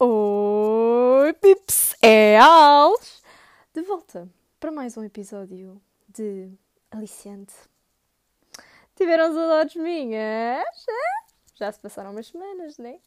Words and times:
Oi, 0.00 1.32
pips, 1.32 1.96
é 2.00 2.38
Alves! 2.38 3.20
De 3.74 3.82
volta 3.82 4.28
para 4.60 4.70
mais 4.70 4.96
um 4.96 5.02
episódio 5.02 5.82
de 6.08 6.52
Aliciante. 6.88 7.52
Tiveram 8.94 9.34
saudades 9.34 9.74
minhas? 9.74 10.86
É? 10.88 11.24
Já 11.56 11.72
se 11.72 11.80
passaram 11.80 12.12
umas 12.12 12.28
semanas, 12.28 12.78
né? 12.78 13.00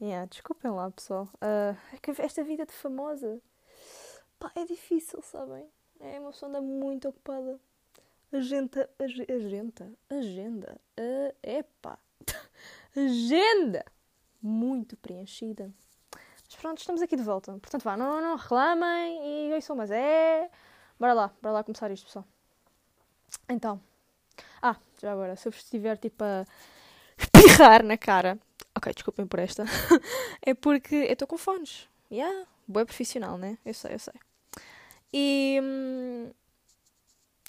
Yeah, 0.00 0.26
desculpem 0.26 0.72
lá, 0.72 0.90
pessoal. 0.90 1.28
Uh, 1.36 1.78
esta 2.18 2.42
vida 2.42 2.66
de 2.66 2.72
famosa 2.72 3.40
pá, 4.40 4.50
é 4.56 4.64
difícil, 4.64 5.22
sabem? 5.22 5.70
É 6.00 6.18
uma 6.18 6.32
pessoa 6.32 6.48
anda 6.48 6.60
muito 6.60 7.10
ocupada. 7.10 7.60
Agenda, 8.32 8.90
ag 8.98 9.32
agenda, 9.32 9.92
agenda, 10.10 10.80
uh, 10.98 11.36
epá, 11.44 11.96
agenda 12.96 13.84
muito 14.42 14.96
preenchida. 14.96 15.72
Pronto, 16.62 16.78
estamos 16.78 17.02
aqui 17.02 17.16
de 17.16 17.24
volta. 17.24 17.50
Portanto, 17.54 17.82
vá, 17.82 17.96
não, 17.96 18.20
não 18.20 18.36
reclamem 18.36 19.48
e 19.48 19.52
ouçam, 19.52 19.74
mas 19.74 19.90
é. 19.90 20.48
Bora 20.96 21.12
lá, 21.12 21.32
bora 21.42 21.54
lá 21.54 21.64
começar 21.64 21.90
isto, 21.90 22.06
pessoal. 22.06 22.24
Então. 23.48 23.80
Ah, 24.62 24.76
já 25.00 25.10
agora, 25.10 25.34
se 25.34 25.48
eu 25.48 25.50
estiver 25.50 25.98
tipo 25.98 26.22
a 26.22 26.46
espirrar 27.18 27.82
na 27.82 27.98
cara. 27.98 28.38
Ok, 28.76 28.92
desculpem 28.94 29.26
por 29.26 29.40
esta. 29.40 29.64
é 30.40 30.54
porque 30.54 30.94
eu 30.94 31.12
estou 31.14 31.26
com 31.26 31.36
fones. 31.36 31.88
Yeah, 32.12 32.46
boa 32.68 32.86
profissional, 32.86 33.36
né? 33.36 33.58
Eu 33.66 33.74
sei, 33.74 33.94
eu 33.94 33.98
sei. 33.98 34.14
E. 35.12 35.58
Hum, 35.60 36.30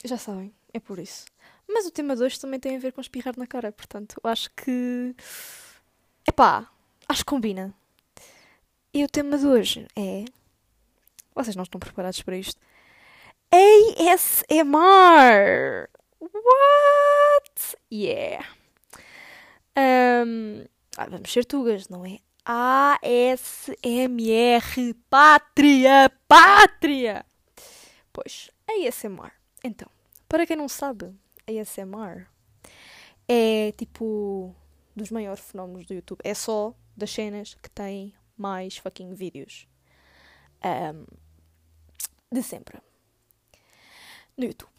já 0.03 0.17
sabem, 0.17 0.51
é 0.73 0.79
por 0.79 0.97
isso. 0.97 1.25
Mas 1.69 1.85
o 1.85 1.91
tema 1.91 2.15
de 2.15 2.23
hoje 2.23 2.39
também 2.39 2.59
tem 2.59 2.75
a 2.75 2.79
ver 2.79 2.91
com 2.91 2.99
espirrar 2.99 3.37
na 3.37 3.45
cara, 3.45 3.71
portanto, 3.71 4.19
acho 4.23 4.49
que. 4.55 5.15
Epá, 6.27 6.67
acho 7.07 7.23
que 7.23 7.29
combina. 7.29 7.75
E 8.95 9.03
o 9.03 9.09
tema 9.09 9.39
de 9.39 9.47
hoje 9.47 9.87
é. 9.95 10.23
Vocês 11.33 11.55
não 11.55 11.63
estão 11.63 11.79
preparados 11.79 12.21
para 12.21 12.37
isto? 12.37 12.61
ASMR! 13.51 14.69
What? 16.19 17.75
Yeah! 17.91 18.45
Um, 19.75 20.65
ah, 20.95 21.07
vamos 21.09 21.33
ser 21.33 21.43
tugas, 21.43 21.89
não 21.89 22.05
é? 22.05 22.19
ASMR! 22.45 23.73
Pátria! 25.09 26.11
Pátria! 26.27 27.25
Pois, 28.11 28.51
ASMR. 28.69 29.31
Então, 29.63 29.89
para 30.29 30.45
quem 30.45 30.55
não 30.55 30.69
sabe, 30.69 31.11
ASMR 31.47 32.27
é 33.27 33.71
tipo 33.71 34.55
dos 34.95 35.09
maiores 35.09 35.41
fenómenos 35.41 35.87
do 35.87 35.95
YouTube. 35.95 36.19
É 36.23 36.35
só 36.35 36.75
das 36.95 37.09
cenas 37.09 37.55
que 37.55 37.71
têm 37.71 38.13
mais 38.43 38.75
fucking 38.77 39.13
vídeos 39.13 39.65
um, 40.65 41.05
de 42.29 42.43
sempre 42.43 42.77
no 44.35 44.45
YouTube. 44.45 44.69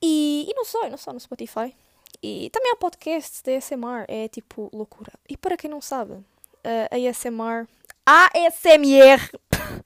E, 0.00 0.46
e 0.48 0.54
não 0.54 0.64
só, 0.64 0.86
e 0.86 0.90
não 0.90 0.96
só 0.96 1.12
no 1.12 1.20
Spotify. 1.20 1.76
E 2.22 2.48
também 2.50 2.72
há 2.72 2.76
podcasts 2.76 3.42
de 3.42 3.54
ASMR, 3.54 4.06
é 4.08 4.28
tipo 4.28 4.70
loucura. 4.72 5.12
E 5.28 5.36
para 5.36 5.56
quem 5.56 5.68
não 5.68 5.82
sabe, 5.82 6.14
uh, 6.14 6.88
ASMR, 6.90 7.68
ASMR 8.06 9.30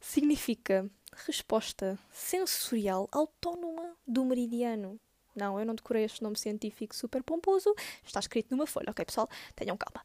significa 0.00 0.90
resposta 1.26 1.98
sensorial 2.10 3.08
autónoma 3.10 3.96
do 4.06 4.24
meridiano. 4.24 5.00
Não, 5.34 5.58
eu 5.58 5.64
não 5.64 5.74
decorei 5.74 6.04
este 6.04 6.22
nome 6.22 6.36
científico 6.36 6.94
super 6.94 7.22
pomposo. 7.22 7.74
Está 8.04 8.20
escrito 8.20 8.50
numa 8.50 8.66
folha, 8.66 8.90
ok, 8.90 9.02
pessoal? 9.04 9.28
Tenham 9.56 9.76
calma. 9.78 10.04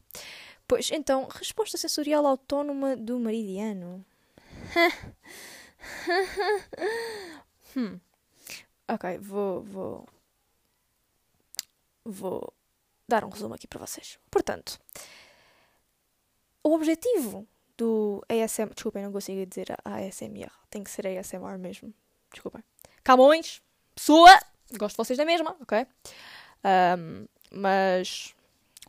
Pois, 0.68 0.90
então, 0.90 1.26
resposta 1.26 1.78
sensorial 1.78 2.26
autónoma 2.26 2.94
do 2.94 3.18
meridiano. 3.18 4.04
hum. 7.74 7.98
Ok, 8.86 9.18
vou, 9.18 9.62
vou. 9.62 10.06
Vou 12.04 12.52
dar 13.08 13.24
um 13.24 13.30
resumo 13.30 13.54
aqui 13.54 13.66
para 13.66 13.80
vocês. 13.80 14.18
Portanto, 14.30 14.78
o 16.62 16.74
objetivo 16.74 17.48
do 17.74 18.22
ASMR. 18.28 18.74
Desculpem, 18.74 19.02
não 19.02 19.12
consigo 19.12 19.46
dizer 19.46 19.74
ASMR. 19.82 20.52
Tem 20.68 20.84
que 20.84 20.90
ser 20.90 21.06
ASMR 21.06 21.56
mesmo. 21.56 21.94
Desculpem. 22.30 22.62
Camões, 23.02 23.62
pessoa! 23.94 24.38
Gosto 24.72 24.96
de 24.96 24.98
vocês 24.98 25.16
da 25.16 25.24
mesma, 25.24 25.56
ok? 25.62 25.86
Um, 26.98 27.26
mas 27.50 28.34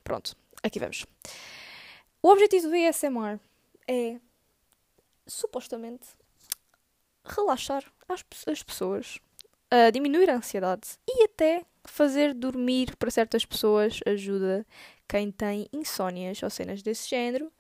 pronto, 0.03 0.35
aqui 0.61 0.77
vamos. 0.77 1.05
O 2.21 2.29
objetivo 2.29 2.67
do 2.67 2.75
ASMR 2.75 3.39
é 3.87 4.19
supostamente 5.25 6.07
relaxar 7.23 7.83
as, 8.07 8.25
as 8.47 8.63
pessoas, 8.63 9.19
diminuir 9.93 10.29
a 10.29 10.35
ansiedade 10.35 10.97
e 11.07 11.23
até 11.23 11.65
fazer 11.85 12.33
dormir 12.33 12.95
para 12.97 13.11
certas 13.11 13.45
pessoas 13.45 13.99
ajuda 14.05 14.65
quem 15.07 15.31
tem 15.31 15.67
insónias 15.71 16.41
ou 16.43 16.49
cenas 16.49 16.81
desse 16.81 17.09
género 17.09 17.51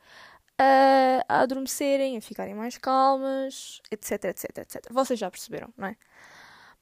a, 0.57 1.23
a 1.27 1.39
adormecerem, 1.41 2.17
a 2.17 2.21
ficarem 2.21 2.53
mais 2.53 2.77
calmas, 2.77 3.81
etc, 3.89 4.25
etc, 4.25 4.57
etc. 4.57 4.87
Vocês 4.91 5.17
já 5.17 5.31
perceberam, 5.31 5.73
não 5.77 5.87
é? 5.87 5.95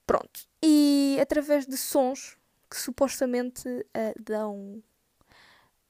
Pronto. 0.05 0.47
E 0.63 1.17
através 1.21 1.67
de 1.67 1.77
sons 1.77 2.37
que 2.69 2.77
supostamente 2.77 3.67
uh, 3.67 4.21
dão 4.23 4.81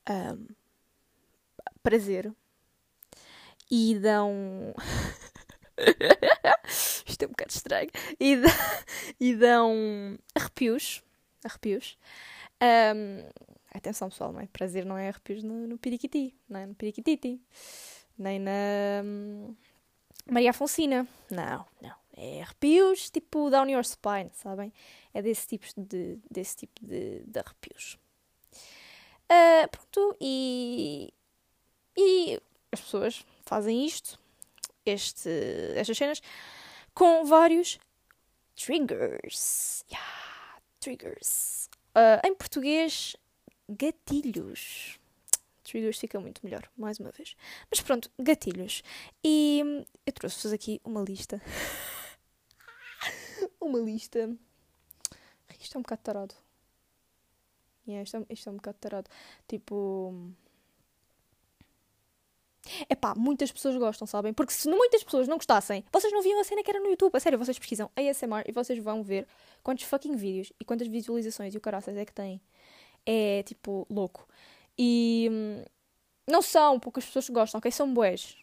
um, 0.10 0.48
prazer 1.88 2.36
e 3.72 3.98
dão. 3.98 4.76
Isto 7.08 7.24
é 7.24 7.26
um 7.26 7.30
bocado 7.30 7.52
estranho. 7.52 7.90
E, 8.20 8.36
e 9.18 9.34
dão 9.34 10.20
arrepios. 10.36 11.02
Arrepios. 11.46 11.98
Um, 12.62 13.30
atenção 13.74 14.10
pessoal, 14.10 14.34
não 14.34 14.42
é? 14.42 14.48
Prazer 14.48 14.84
não 14.84 14.98
é 14.98 15.08
arrepios 15.08 15.44
no, 15.44 15.66
no 15.66 15.78
periquiti, 15.78 16.36
não 16.50 16.60
é? 16.60 16.66
No 16.66 16.76
periquititi. 16.76 17.42
Nem 18.18 18.38
na 18.38 18.52
um, 19.06 19.56
Maria 20.30 20.50
Afonsina. 20.50 21.08
Não, 21.32 21.66
não. 21.82 21.96
É 22.18 22.42
arrepios 22.42 23.10
tipo 23.10 23.50
down 23.50 23.70
your 23.70 23.86
spine, 23.86 24.30
sabem? 24.34 24.74
É 25.14 25.22
desse 25.22 25.48
tipo 25.48 25.66
de, 25.78 26.20
desse 26.30 26.58
tipo 26.58 26.86
de, 26.86 27.24
de 27.26 27.40
arrepios. 27.40 27.98
Uh, 29.30 29.68
pronto, 29.70 30.18
e, 30.20 31.14
e 31.98 32.40
as 32.72 32.82
pessoas 32.82 33.26
fazem 33.44 33.86
isto, 33.86 34.20
este, 34.86 35.30
estas 35.76 35.98
cenas, 35.98 36.22
com 36.94 37.26
vários 37.26 37.80
triggers. 38.56 39.84
Yeah, 39.90 40.62
triggers. 40.80 41.70
Uh, 41.96 42.26
em 42.26 42.36
português, 42.36 43.16
gatilhos. 43.68 45.00
Triggers 45.64 46.00
fica 46.00 46.20
muito 46.20 46.46
melhor, 46.46 46.70
mais 46.78 47.00
uma 47.00 47.12
vez. 47.12 47.36
Mas 47.70 47.82
pronto, 47.82 48.10
gatilhos. 48.20 48.84
E 49.24 49.86
eu 50.06 50.14
trouxe-vos 50.14 50.54
aqui 50.54 50.80
uma 50.84 51.02
lista. 51.02 51.42
uma 53.60 53.80
lista. 53.80 54.30
Isto 55.60 55.76
é 55.76 55.80
um 55.80 55.82
bocado 55.82 56.02
tarado. 56.02 56.36
Yeah, 57.88 58.04
isto, 58.04 58.18
é, 58.18 58.26
isto 58.30 58.50
é 58.50 58.52
um 58.52 58.56
bocado 58.56 58.78
tarado. 58.80 59.10
Tipo. 59.48 60.34
É 62.90 62.96
pá, 62.96 63.14
muitas 63.16 63.52
pessoas 63.52 63.76
gostam, 63.78 64.08
sabem? 64.08 64.34
Porque 64.34 64.54
se 64.54 64.70
muitas 64.70 65.04
pessoas 65.04 65.28
não 65.28 65.38
gostassem, 65.38 65.84
vocês 65.92 66.12
não 66.12 66.22
viam 66.22 66.40
a 66.40 66.44
cena 66.44 66.64
que 66.64 66.70
era 66.70 66.80
no 66.80 66.90
YouTube. 66.90 67.16
A 67.16 67.20
sério, 67.20 67.38
vocês 67.38 67.58
pesquisam 67.58 67.90
ASMR 67.96 68.44
e 68.48 68.52
vocês 68.52 68.80
vão 68.80 69.04
ver 69.04 69.28
quantos 69.64 69.86
fucking 69.86 70.16
vídeos 70.16 70.52
e 70.60 70.66
quantas 70.66 70.88
visualizações 70.88 71.54
e 71.54 71.58
o 71.58 71.62
caraças 71.62 71.96
é 71.96 72.06
que 72.06 72.14
tem. 72.14 72.42
É 73.06 73.44
tipo 73.44 73.88
louco. 73.90 74.28
E 74.78 75.30
hum, 75.32 75.64
não 76.28 76.42
são 76.42 76.80
poucas 76.80 77.06
pessoas 77.06 77.28
que 77.28 77.34
gostam, 77.34 77.60
ok? 77.60 77.72
São 77.72 77.94
boés. 77.94 78.38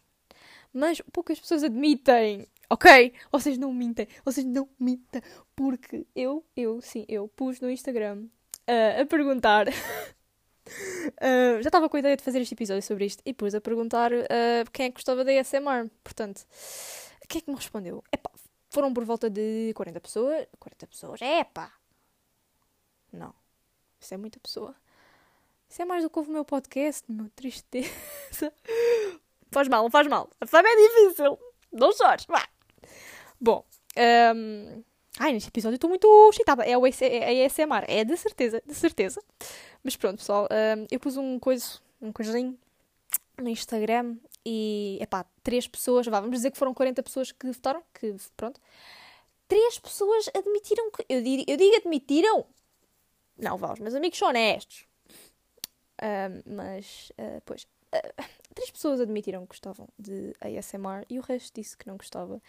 Mas 0.73 1.01
poucas 1.13 1.39
pessoas 1.39 1.63
admitem 1.63 2.47
Ok? 2.69 3.13
Vocês 3.31 3.57
não 3.57 3.73
mintem. 3.73 4.07
Vocês 4.23 4.45
não 4.45 4.67
mintem. 4.79 5.21
Porque 5.55 6.05
eu, 6.15 6.43
eu, 6.55 6.81
sim, 6.81 7.05
eu 7.07 7.27
pus 7.27 7.59
no 7.59 7.69
Instagram 7.69 8.25
uh, 8.67 9.01
a 9.01 9.05
perguntar. 9.05 9.67
Uh, 10.67 11.61
já 11.61 11.67
estava 11.67 11.89
com 11.89 11.97
a 11.97 11.99
ideia 11.99 12.17
de 12.17 12.23
fazer 12.23 12.41
este 12.41 12.53
episódio 12.53 12.83
sobre 12.83 13.05
isto 13.05 13.21
e 13.25 13.33
pus 13.33 13.53
a 13.55 13.61
perguntar 13.61 14.11
uh, 14.11 14.71
quem 14.71 14.87
é 14.87 14.89
que 14.89 14.95
gostava 14.95 15.23
da 15.23 15.31
ASMR. 15.31 15.89
Portanto, 16.03 16.45
quem 17.27 17.39
é 17.39 17.41
que 17.41 17.49
me 17.49 17.55
respondeu? 17.55 18.03
Epá, 18.11 18.31
foram 18.69 18.93
por 18.93 19.05
volta 19.05 19.29
de 19.29 19.71
40 19.75 20.01
pessoas. 20.01 20.47
40 20.59 20.87
pessoas? 20.87 21.21
Epá! 21.21 21.71
Não. 23.11 23.33
Isso 23.99 24.13
é 24.13 24.17
muita 24.17 24.39
pessoa. 24.39 24.75
Isso 25.69 25.81
é 25.81 25.85
mais 25.85 26.03
do 26.03 26.09
que 26.09 26.19
houve 26.19 26.29
o 26.29 26.33
meu 26.33 26.45
podcast, 26.45 27.03
meu 27.11 27.29
tristeza. 27.35 27.89
faz 29.51 29.67
mal, 29.67 29.89
faz 29.89 30.07
mal. 30.07 30.29
A 30.39 30.45
fama 30.45 30.67
é 30.67 30.75
difícil. 30.75 31.39
Não 31.71 31.91
chores, 31.93 32.25
vá. 32.27 32.47
Bom, 33.39 33.65
um... 33.97 34.83
ai, 35.19 35.33
neste 35.33 35.49
episódio 35.49 35.75
estou 35.75 35.89
muito 35.89 36.29
excitada. 36.31 36.63
É 36.63 36.77
o 36.77 36.85
ASMR, 36.85 37.85
é 37.87 38.03
de 38.03 38.15
certeza, 38.15 38.61
de 38.65 38.75
certeza. 38.75 39.21
Mas 39.85 39.95
pronto, 39.95 40.17
pessoal, 40.17 40.49
um, 40.51 40.87
eu 40.89 40.99
pus 40.99 41.15
um 41.15 41.37
coisa, 41.37 41.79
um 42.01 42.11
coisinho 42.11 42.57
no 43.37 43.47
Instagram 43.47 44.17
e, 44.43 44.97
epá, 44.99 45.23
três 45.43 45.67
pessoas, 45.67 46.07
vá, 46.07 46.19
vamos 46.19 46.37
dizer 46.37 46.49
que 46.49 46.57
foram 46.57 46.73
40 46.73 47.03
pessoas 47.03 47.31
que 47.31 47.45
votaram, 47.51 47.83
que, 47.93 48.15
pronto. 48.35 48.59
Três 49.47 49.77
pessoas 49.77 50.27
admitiram 50.35 50.89
que, 50.89 51.05
eu 51.07 51.21
digo, 51.21 51.43
eu 51.47 51.55
digo 51.55 51.75
admitiram, 51.75 52.47
não, 53.37 53.57
vá, 53.57 53.73
os 53.73 53.79
meus 53.79 53.93
amigos 53.93 54.17
são 54.17 54.29
honestos. 54.29 54.87
Uh, 56.01 56.41
mas, 56.47 57.11
uh, 57.19 57.39
pois, 57.45 57.67
uh, 57.93 58.23
três 58.55 58.71
pessoas 58.71 58.99
admitiram 58.99 59.41
que 59.41 59.49
gostavam 59.49 59.87
de 59.99 60.33
ASMR 60.41 61.05
e 61.07 61.19
o 61.19 61.21
resto 61.21 61.53
disse 61.53 61.77
que 61.77 61.85
não 61.85 61.95
gostava. 61.95 62.41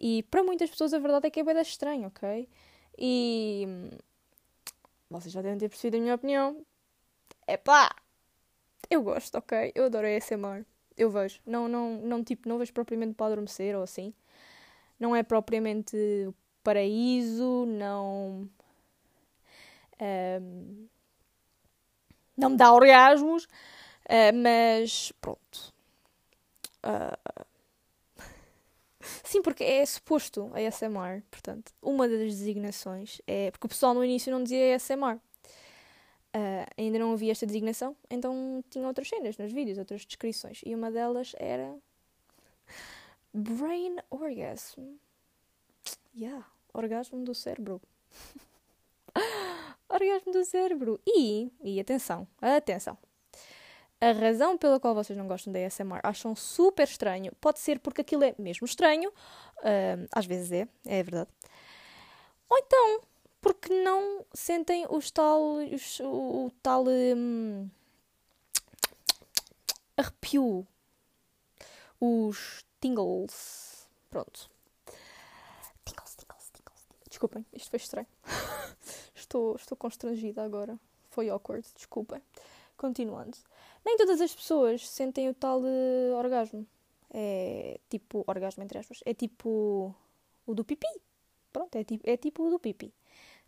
E 0.00 0.22
para 0.30 0.42
muitas 0.42 0.70
pessoas 0.70 0.94
a 0.94 0.98
verdade 0.98 1.26
é 1.26 1.30
que 1.30 1.40
é 1.40 1.44
bem 1.44 1.60
estranho, 1.60 2.08
ok? 2.08 2.48
E 2.96 3.66
vocês 5.10 5.32
já 5.32 5.42
devem 5.42 5.58
ter 5.58 5.68
percebido 5.68 5.98
a 5.98 6.00
minha 6.00 6.14
opinião. 6.14 6.64
É 7.48 7.56
pá, 7.56 7.96
eu 8.90 9.02
gosto, 9.02 9.36
ok? 9.38 9.72
Eu 9.74 9.86
adoro 9.86 10.06
ASMR. 10.06 10.66
Eu 10.96 11.10
vejo. 11.10 11.40
Não, 11.46 11.68
não, 11.68 11.98
não, 12.02 12.24
tipo, 12.24 12.48
não 12.48 12.58
vejo 12.58 12.72
propriamente 12.72 13.14
para 13.14 13.26
adormecer 13.32 13.76
ou 13.76 13.82
assim. 13.82 14.14
Não 15.00 15.16
é 15.16 15.22
propriamente 15.22 15.96
paraíso, 16.64 17.66
não. 17.66 18.48
Um, 20.00 20.04
ehm, 20.04 20.88
não 22.36 22.50
me 22.50 22.56
dá 22.56 22.72
orgasmos, 22.72 23.44
uh, 23.44 24.34
mas 24.42 25.12
pronto. 25.20 25.72
Uh, 26.84 27.44
sim, 29.24 29.42
porque 29.42 29.64
é 29.64 29.84
suposto 29.84 30.50
ASMR, 30.54 31.22
portanto, 31.30 31.72
uma 31.82 32.08
das 32.08 32.18
designações 32.34 33.20
é. 33.26 33.50
Porque 33.50 33.66
o 33.66 33.68
pessoal 33.70 33.94
no 33.94 34.04
início 34.04 34.32
não 34.32 34.42
dizia 34.42 34.74
ASMR. 34.76 35.20
Uh, 36.34 36.66
ainda 36.76 36.98
não 36.98 37.12
havia 37.12 37.32
esta 37.32 37.46
designação, 37.46 37.96
então 38.10 38.62
tinha 38.68 38.86
outras 38.86 39.08
cenas 39.08 39.36
nos 39.38 39.50
vídeos, 39.50 39.78
outras 39.78 40.04
descrições. 40.04 40.60
E 40.64 40.74
uma 40.74 40.90
delas 40.90 41.34
era. 41.38 41.74
Brain 43.32 43.96
Orgasm. 44.10 44.98
Yeah, 46.14 46.44
orgasmo 46.72 47.24
do 47.24 47.34
cérebro. 47.34 47.80
orgasmo 49.88 50.32
do 50.32 50.44
cérebro. 50.44 51.00
E, 51.06 51.50
e 51.62 51.80
atenção, 51.80 52.26
atenção. 52.40 52.98
A 54.00 54.12
razão 54.12 54.56
pela 54.56 54.78
qual 54.78 54.94
vocês 54.94 55.18
não 55.18 55.26
gostam 55.26 55.52
da 55.52 55.58
ASMR, 55.64 56.00
acham 56.04 56.34
super 56.36 56.84
estranho, 56.84 57.32
pode 57.40 57.58
ser 57.58 57.80
porque 57.80 58.00
aquilo 58.00 58.22
é 58.22 58.34
mesmo 58.38 58.64
estranho, 58.64 59.10
uh, 59.10 60.08
às 60.12 60.24
vezes 60.24 60.52
é, 60.52 60.68
é 60.86 61.02
verdade. 61.02 61.30
Ou 62.48 62.58
então, 62.58 63.00
porque 63.40 63.72
não 63.82 64.24
sentem 64.32 64.86
os 64.88 65.10
tal, 65.10 65.56
os, 65.56 66.00
o, 66.00 66.46
o, 66.46 66.52
tal 66.62 66.84
um, 66.88 67.68
arrepio, 69.96 70.66
os 72.00 72.64
tingles. 72.80 73.88
Pronto. 74.10 74.50
Tingles, 75.84 76.16
tingles, 76.16 76.50
tingles. 76.52 76.88
Desculpem, 77.08 77.46
isto 77.52 77.70
foi 77.70 77.76
estranho. 77.78 78.06
estou, 79.14 79.56
estou 79.56 79.76
constrangida 79.76 80.42
agora. 80.42 80.78
Foi 81.10 81.28
awkward, 81.28 81.66
desculpem. 81.74 82.22
Continuando. 82.76 83.36
Nem 83.84 83.96
todas 83.96 84.20
as 84.20 84.34
pessoas 84.34 84.88
sentem 84.88 85.28
o 85.28 85.34
tal 85.34 85.60
uh, 85.60 86.14
orgasmo. 86.16 86.66
É 87.10 87.80
tipo, 87.88 88.22
orgasmo 88.26 88.62
entre 88.62 88.78
aspas, 88.78 89.00
é 89.04 89.14
tipo 89.14 89.94
o 90.46 90.54
do 90.54 90.64
pipi. 90.64 90.88
Pronto, 91.52 91.74
é 91.76 91.84
tipo, 91.84 92.08
é 92.08 92.16
tipo 92.16 92.46
o 92.46 92.50
do 92.50 92.58
pipi. 92.58 92.92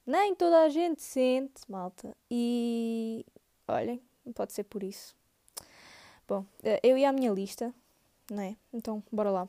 Nem 0.06 0.34
toda 0.34 0.62
a 0.62 0.68
gente 0.68 1.02
sente, 1.02 1.60
malta. 1.68 2.16
E 2.30 3.24
olhem, 3.68 4.00
pode 4.34 4.52
ser 4.52 4.64
por 4.64 4.82
isso. 4.82 5.14
Bom, 6.26 6.44
eh, 6.62 6.80
eu 6.82 6.96
e 6.96 7.04
a 7.04 7.12
minha 7.12 7.32
lista, 7.32 7.74
não 8.30 8.42
é? 8.42 8.56
Então, 8.72 9.02
bora 9.10 9.30
lá. 9.30 9.48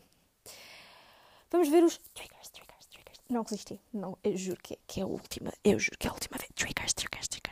Vamos 1.50 1.70
ver 1.70 1.84
os 1.84 1.98
triggers, 2.14 2.50
triggers, 2.50 2.86
triggers. 2.88 3.20
Não 3.30 3.44
resisti. 3.44 3.80
Não, 3.94 4.18
eu 4.24 4.36
juro 4.38 4.60
que 4.62 4.74
é, 4.74 4.78
que 4.88 5.00
é 5.00 5.04
a 5.04 5.08
última. 5.08 5.52
Eu 5.64 5.80
juro 5.80 5.98
que 5.98 6.08
é 6.08 6.10
a 6.10 6.14
última 6.14 6.38
vez. 6.38 6.50
Triggers, 6.56 6.94
triggers, 6.94 7.28
triggers. 7.28 7.52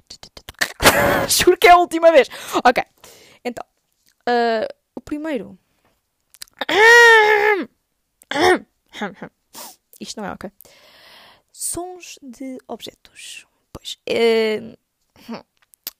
juro 1.38 1.58
que 1.58 1.68
é 1.68 1.72
a 1.72 1.78
última 1.78 2.12
vez. 2.12 2.28
Ok. 2.64 2.84
Então, 3.44 3.66
uh, 4.28 4.68
o 4.96 5.02
primeiro. 5.02 5.58
Isto 10.00 10.22
não 10.22 10.28
é 10.28 10.34
ok. 10.34 10.52
Sons 11.62 12.18
de 12.22 12.58
objetos. 12.70 13.46
Pois. 13.74 13.98
É, 14.08 14.78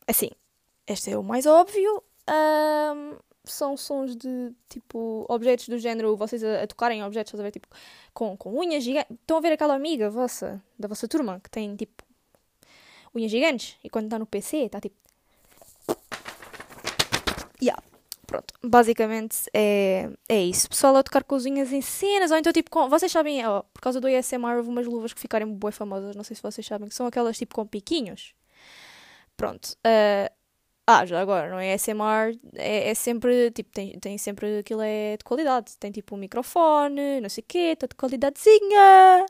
assim, 0.08 0.30
este 0.88 1.12
é 1.12 1.18
o 1.18 1.22
mais 1.22 1.46
óbvio. 1.46 2.02
São 3.44 3.76
sons 3.76 4.16
de 4.16 4.54
tipo 4.70 5.26
objetos 5.28 5.68
do 5.68 5.78
género, 5.78 6.16
vocês 6.16 6.46
a, 6.46 6.64
a 6.64 6.68
tocarem 6.68 7.04
objetos, 7.04 7.38
a 7.38 7.44
ver, 7.44 7.52
tipo, 7.52 7.68
com, 8.14 8.38
com 8.38 8.58
unhas 8.58 8.86
gigantes. 8.86 9.14
Estão 9.20 9.36
a 9.36 9.42
ver 9.42 9.52
aquela 9.52 9.76
amiga 9.76 10.10
vossa, 10.10 10.64
da 10.80 10.88
vossa 10.88 11.10
turma, 11.10 11.42
que 11.42 11.50
tem 11.50 11.76
tipo 11.76 12.06
unhas 13.14 13.30
gigantes 13.30 13.76
e 13.84 13.90
quando 13.90 14.06
está 14.06 14.18
no 14.18 14.26
PC 14.26 14.60
está 14.60 14.80
tipo. 14.80 14.96
Yeah. 17.62 17.84
Pronto, 18.30 18.54
basicamente 18.64 19.50
é, 19.52 20.08
é 20.30 20.40
isso. 20.44 20.70
Pessoal 20.70 20.96
a 20.98 21.02
tocar 21.02 21.24
com 21.24 21.34
as 21.34 21.46
unhas 21.46 21.74
em 21.74 21.82
cenas, 21.82 22.30
ou 22.30 22.38
então 22.38 22.54
tipo, 22.54 22.70
com, 22.70 22.88
vocês 22.88 23.12
sabem, 23.12 23.42
por 23.74 23.82
causa 23.82 24.00
do 24.00 24.08
ASMR 24.08 24.58
houve 24.58 24.70
umas 24.70 24.86
luvas 24.86 25.12
que 25.14 25.20
ficaram 25.20 25.52
bem 25.52 25.72
famosas, 25.72 26.16
não 26.16 26.24
sei 26.24 26.36
se 26.36 26.44
vocês 26.44 26.66
sabem, 26.66 26.88
que 26.88 26.94
são 26.94 27.08
aquelas 27.08 27.36
tipo 27.36 27.56
com 27.56 27.66
piquinhos. 27.66 28.36
Pronto. 29.36 29.70
Uh, 29.78 30.32
ah, 30.86 31.06
já 31.08 31.20
agora, 31.20 31.50
não 31.50 31.60
é 31.60 31.74
ASMR, 31.74 32.40
é, 32.54 32.92
é 32.92 32.94
sempre, 32.94 33.50
tipo, 33.50 33.72
tem, 33.72 33.98
tem 34.00 34.16
sempre, 34.20 34.60
aquilo 34.60 34.82
é 34.84 35.18
de 35.18 35.24
qualidade. 35.24 35.76
Tem 35.80 35.92
tipo 35.92 36.16
um 36.16 36.20
microfone, 36.20 37.22
não 37.22 37.30
sei 37.30 37.42
o 37.44 37.46
quê, 37.48 37.58
está 37.74 37.88
de 37.88 37.96
qualidadezinha. 37.96 39.26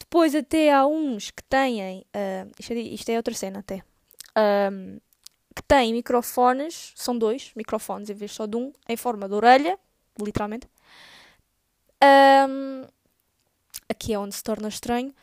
Depois 0.00 0.34
até 0.34 0.72
há 0.72 0.84
uns 0.84 1.30
que 1.30 1.44
têm, 1.44 2.00
uh, 2.00 2.50
isto, 2.58 2.72
é, 2.72 2.76
isto 2.76 3.08
é 3.08 3.16
outra 3.16 3.34
cena 3.34 3.60
até. 3.60 3.82
Um, 4.36 4.98
que 5.56 5.62
tem 5.62 5.90
microfones, 5.94 6.92
são 6.94 7.16
dois 7.16 7.50
microfones 7.56 8.10
em 8.10 8.14
vez 8.14 8.30
só 8.32 8.44
de 8.44 8.58
um, 8.58 8.70
em 8.86 8.96
forma 8.96 9.26
de 9.26 9.34
orelha, 9.34 9.78
literalmente. 10.20 10.68
Um, 12.04 12.86
aqui 13.88 14.12
é 14.12 14.18
onde 14.18 14.34
se 14.34 14.44
torna 14.44 14.68
estranho. 14.68 15.14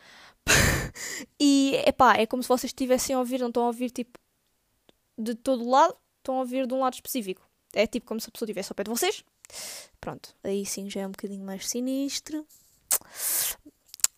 e 1.39 1.75
epá, 1.85 2.15
é 2.18 2.25
como 2.25 2.41
se 2.41 2.50
vocês 2.50 2.71
estivessem 2.71 3.15
a 3.15 3.19
ouvir, 3.19 3.39
não 3.39 3.50
estão 3.50 3.63
a 3.63 3.68
ouvir 3.68 3.91
tipo 3.91 4.18
de 5.15 5.35
todo 5.35 5.69
lado, 5.69 5.95
estão 6.18 6.38
a 6.38 6.39
ouvir 6.39 6.65
de 6.65 6.74
um 6.74 6.80
lado 6.80 6.95
específico. 6.95 7.47
É 7.71 7.85
tipo 7.85 8.07
como 8.07 8.19
se 8.19 8.27
a 8.27 8.31
pessoa 8.31 8.47
estivesse 8.47 8.71
ao 8.71 8.75
pé 8.75 8.83
de 8.83 8.89
vocês. 8.89 9.24
Pronto, 10.01 10.35
aí 10.44 10.65
sim 10.65 10.89
já 10.89 11.01
é 11.01 11.07
um 11.07 11.12
bocadinho 11.12 11.45
mais 11.45 11.69
sinistro. 11.69 12.47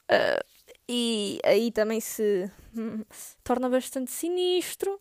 Uh, 0.10 0.46
e 0.88 1.40
aí 1.44 1.72
também 1.74 2.00
se 2.00 2.50
torna 3.44 3.70
bastante 3.70 4.12
sinistro. 4.12 4.98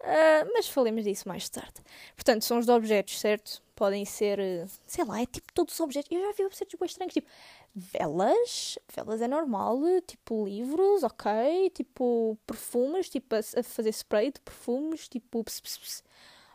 Uh, 0.00 0.50
mas 0.54 0.66
falemos 0.66 1.04
disso 1.04 1.28
mais 1.28 1.48
tarde. 1.48 1.74
Portanto, 2.14 2.44
são 2.44 2.58
os 2.58 2.64
de 2.64 2.72
objetos, 2.72 3.20
certo? 3.20 3.62
Podem 3.76 4.04
ser, 4.04 4.38
sei 4.86 5.04
lá, 5.04 5.20
é 5.20 5.26
tipo 5.26 5.52
todos 5.52 5.74
os 5.74 5.80
objetos. 5.80 6.10
Eu 6.10 6.20
já 6.22 6.32
vi 6.32 6.44
objetos 6.44 6.78
bem 6.78 6.86
estranhos, 6.86 7.12
tipo 7.12 7.28
velas. 7.74 8.78
Velas 8.94 9.20
é 9.20 9.28
normal, 9.28 9.78
tipo 10.06 10.46
livros, 10.46 11.02
ok. 11.02 11.70
Tipo 11.74 12.38
perfumes, 12.46 13.10
tipo 13.10 13.34
a, 13.34 13.38
a 13.38 13.62
fazer 13.62 13.90
spray 13.90 14.32
de 14.32 14.40
perfumes, 14.40 15.06
tipo 15.08 15.44
ps, 15.44 15.60
ps, 15.60 15.78
ps, 15.78 16.04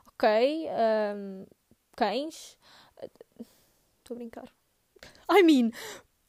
ok. 0.08 0.68
Um, 1.16 1.46
cães. 1.96 2.58
Estou 4.00 4.16
a 4.16 4.18
brincar. 4.18 4.52
I 5.30 5.44
mean, 5.44 5.72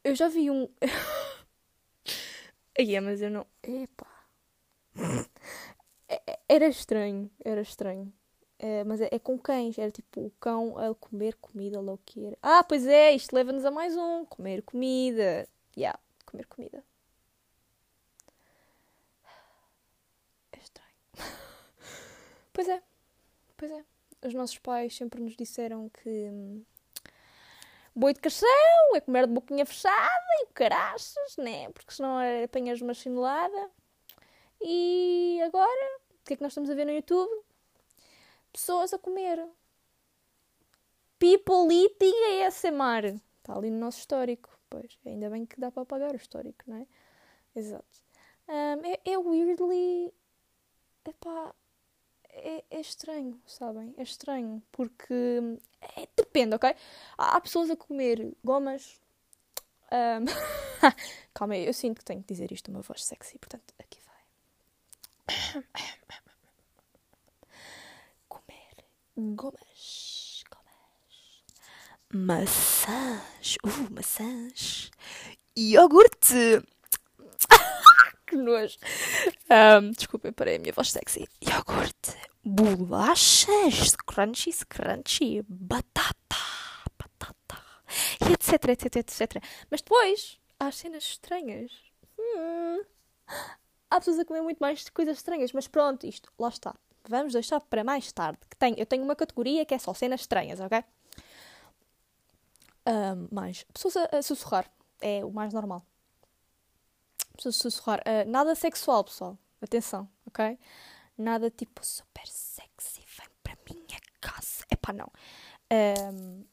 eu 0.04 0.14
já 0.14 0.28
vi 0.28 0.50
um. 0.50 0.68
Aí, 2.78 3.00
mas 3.00 3.22
eu 3.22 3.30
não. 3.30 3.46
Epá. 3.62 4.06
Era 6.48 6.66
estranho, 6.68 7.30
era 7.44 7.60
estranho. 7.60 8.12
É, 8.58 8.84
mas 8.84 9.00
é, 9.00 9.08
é, 9.12 9.18
com 9.18 9.38
cães, 9.38 9.78
era 9.78 9.90
tipo 9.90 10.20
o 10.26 10.30
cão 10.40 10.78
a 10.78 10.94
comer 10.94 11.34
comida 11.36 11.80
louqueira. 11.80 12.38
Ah, 12.42 12.64
pois 12.64 12.86
é, 12.86 13.12
isto 13.12 13.34
leva-nos 13.34 13.64
a 13.64 13.70
mais 13.70 13.96
um: 13.96 14.24
comer 14.24 14.62
comida. 14.62 15.46
Yeah, 15.76 15.98
comer 16.24 16.46
comida. 16.46 16.82
É 20.52 20.58
estranho. 20.58 20.88
pois 22.52 22.68
é, 22.68 22.82
pois 23.56 23.70
é. 23.70 23.84
Os 24.24 24.34
nossos 24.34 24.58
pais 24.58 24.96
sempre 24.96 25.20
nos 25.22 25.36
disseram 25.36 25.90
que 25.90 26.08
hum, 26.08 26.64
boi 27.94 28.14
de 28.14 28.20
cação 28.20 28.48
é 28.94 29.00
comer 29.00 29.26
de 29.26 29.32
boquinha 29.34 29.66
fechada 29.66 30.24
e 30.42 30.46
caraças, 30.54 31.36
né? 31.36 31.70
Porque 31.72 31.92
senão 31.92 32.18
apanhas 32.44 32.80
uma 32.80 32.94
chinelada. 32.94 33.70
E 34.60 35.40
agora, 35.44 36.00
o 36.10 36.24
que 36.24 36.34
é 36.34 36.36
que 36.36 36.42
nós 36.42 36.52
estamos 36.52 36.70
a 36.70 36.74
ver 36.74 36.84
no 36.84 36.92
YouTube? 36.92 37.30
Pessoas 38.52 38.92
a 38.92 38.98
comer. 38.98 39.46
People 41.18 41.72
eating 41.74 42.44
ASMR. 42.44 43.20
Está 43.38 43.56
ali 43.56 43.70
no 43.70 43.78
nosso 43.78 43.98
histórico. 43.98 44.50
Pois, 44.68 44.98
ainda 45.06 45.30
bem 45.30 45.46
que 45.46 45.60
dá 45.60 45.70
para 45.70 45.82
apagar 45.82 46.12
o 46.12 46.16
histórico, 46.16 46.64
não 46.66 46.76
é? 46.76 46.86
Exato. 47.54 48.02
Um, 48.48 48.84
é, 48.84 49.00
é 49.04 49.18
weirdly. 49.18 50.12
Epá, 51.04 51.54
é, 52.28 52.64
é, 52.70 52.80
estranho, 52.80 53.40
sabem? 53.46 53.94
É 53.96 54.02
estranho, 54.02 54.62
porque 54.72 55.14
é, 55.80 56.08
depende, 56.16 56.54
ok? 56.56 56.74
Há, 57.16 57.36
há, 57.36 57.40
pessoas 57.40 57.70
a 57.70 57.76
comer 57.76 58.34
gomas. 58.44 59.00
Um, 59.92 60.24
calma 61.32 61.54
aí, 61.54 61.66
eu 61.66 61.72
sinto 61.72 61.98
que 61.98 62.04
tenho 62.04 62.22
que 62.22 62.28
dizer 62.34 62.50
isto 62.50 62.70
uma 62.70 62.80
voz 62.80 63.04
sexy, 63.04 63.38
portanto, 63.38 63.72
aqui. 63.78 64.05
Comer 68.28 68.84
gomas, 69.16 70.44
gomas. 70.50 71.42
Maçãs, 72.12 73.56
uh, 73.64 73.88
maçãs. 73.90 74.90
Iogurte 75.56 76.62
que 78.26 78.36
nojo. 78.36 78.76
Um, 79.50 79.90
desculpem, 79.90 80.32
parei 80.32 80.56
a 80.56 80.58
minha 80.58 80.72
voz 80.72 80.90
sexy. 80.92 81.28
Iogurte, 81.42 82.16
bolachas, 82.44 83.96
crunchy, 84.06 84.52
crunchy, 84.68 85.42
batata, 85.48 86.14
batata, 86.98 87.62
e 88.28 88.32
etc, 88.32 88.68
etc, 88.68 88.96
etc. 88.96 89.42
Mas 89.70 89.80
depois, 89.80 90.38
há 90.60 90.70
cenas 90.70 91.04
estranhas. 91.04 91.72
Hum, 92.18 92.82
há 93.90 93.98
pessoas 93.98 94.18
a 94.18 94.24
comer 94.24 94.42
muito 94.42 94.58
mais 94.58 94.88
coisas 94.90 95.16
estranhas, 95.18 95.52
mas 95.52 95.68
pronto, 95.68 96.06
isto, 96.06 96.32
lá 96.38 96.48
está. 96.48 96.74
Vamos 97.08 97.32
deixar 97.32 97.60
para 97.60 97.84
mais 97.84 98.10
tarde. 98.12 98.38
Que 98.50 98.56
tem, 98.56 98.74
eu 98.78 98.86
tenho 98.86 99.04
uma 99.04 99.14
categoria 99.14 99.64
que 99.64 99.74
é 99.74 99.78
só 99.78 99.94
cenas 99.94 100.22
estranhas, 100.22 100.60
ok? 100.60 100.84
Um, 102.88 103.28
mais 103.34 103.64
pessoas 103.72 103.96
a, 103.96 104.18
a 104.18 104.22
sussurrar 104.22 104.70
é 105.00 105.24
o 105.24 105.30
mais 105.30 105.52
normal 105.52 105.84
pessoas 107.36 107.56
sussurrar. 107.56 108.00
Uh, 108.00 108.28
nada 108.28 108.54
sexual, 108.54 109.04
pessoal. 109.04 109.38
Atenção, 109.60 110.08
ok? 110.26 110.58
Nada 111.16 111.50
tipo 111.50 111.84
super 111.84 112.26
sexy, 112.26 113.02
vem 113.18 113.28
para 113.42 113.56
minha 113.72 114.00
casa. 114.20 114.64
Epá, 114.70 114.92
não. 114.92 115.10
Um, 116.12 116.44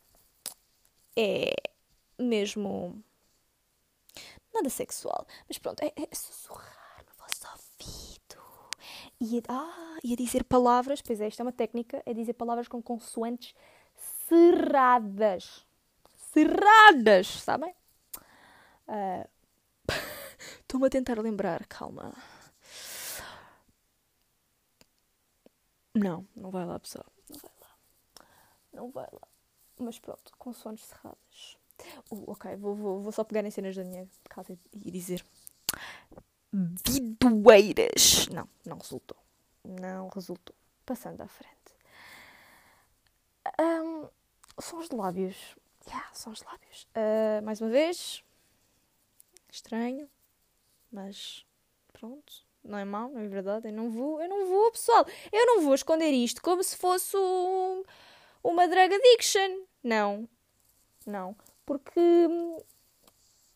é 1.15 1.53
mesmo. 2.19 3.03
Nada 4.53 4.69
sexual. 4.69 5.25
Mas 5.47 5.57
pronto, 5.57 5.81
é, 5.81 5.91
é 5.95 6.15
sussurrar. 6.15 6.82
E, 9.23 9.41
ah, 9.47 9.99
dizer 10.03 10.43
palavras. 10.43 11.01
Pois 11.01 11.21
é, 11.21 11.29
isto 11.29 11.39
é 11.39 11.45
uma 11.45 11.53
técnica. 11.53 12.03
É 12.05 12.13
dizer 12.13 12.33
palavras 12.33 12.67
com 12.67 12.81
consoantes 12.81 13.55
cerradas. 14.27 15.65
Cerradas, 16.13 17.27
sabem? 17.27 17.73
Uh, 18.85 19.25
Estou-me 20.59 20.87
a 20.87 20.89
tentar 20.89 21.17
lembrar, 21.19 21.65
calma. 21.67 22.13
Não, 25.95 26.27
não 26.35 26.51
vai 26.51 26.65
lá, 26.65 26.77
pessoal. 26.77 27.05
Não 27.29 27.39
vai 27.39 27.51
lá. 27.61 27.75
Não 28.73 28.91
vai 28.91 29.07
lá. 29.09 29.27
Mas 29.79 29.99
pronto, 29.99 30.33
com 30.37 30.51
sons 30.51 30.83
cerradas. 30.83 31.57
Uh, 32.11 32.29
ok, 32.29 32.57
vou, 32.57 32.75
vou, 32.75 32.99
vou 32.99 33.11
só 33.13 33.23
pegar 33.23 33.45
em 33.45 33.51
cenas 33.51 33.73
da 33.73 33.85
minha 33.85 34.05
casa 34.27 34.59
e 34.73 34.91
dizer. 34.91 35.23
Vidoeiras. 36.53 38.27
Não, 38.27 38.47
não 38.63 38.77
resultou. 38.77 39.17
Não 39.63 40.09
resultou. 40.09 40.55
Passando 40.85 41.21
à 41.21 41.27
frente. 41.27 41.53
Um, 43.59 44.07
sons 44.59 44.89
de 44.89 44.95
lábios. 44.95 45.55
Yeah, 45.87 46.07
sons 46.13 46.39
de 46.39 46.45
lábios. 46.45 46.87
Uh, 46.95 47.43
mais 47.43 47.59
uma 47.59 47.69
vez. 47.71 48.23
Estranho. 49.49 50.07
Mas 50.91 51.43
pronto, 51.91 52.45
não 52.63 52.77
é 52.77 52.85
mau, 52.85 53.09
não 53.09 53.21
é 53.21 53.27
verdade. 53.27 53.69
Eu 53.69 53.73
não 53.73 53.89
vou, 53.89 54.21
eu 54.21 54.29
não 54.29 54.45
vou, 54.47 54.71
pessoal. 54.71 55.05
Eu 55.31 55.45
não 55.47 55.61
vou 55.61 55.73
esconder 55.73 56.11
isto 56.11 56.41
como 56.41 56.63
se 56.63 56.77
fosse 56.77 57.17
um, 57.17 57.83
uma 58.43 58.67
drug 58.67 58.93
addiction. 58.93 59.65
Não, 59.83 60.29
não. 61.05 61.35
Porque 61.65 61.99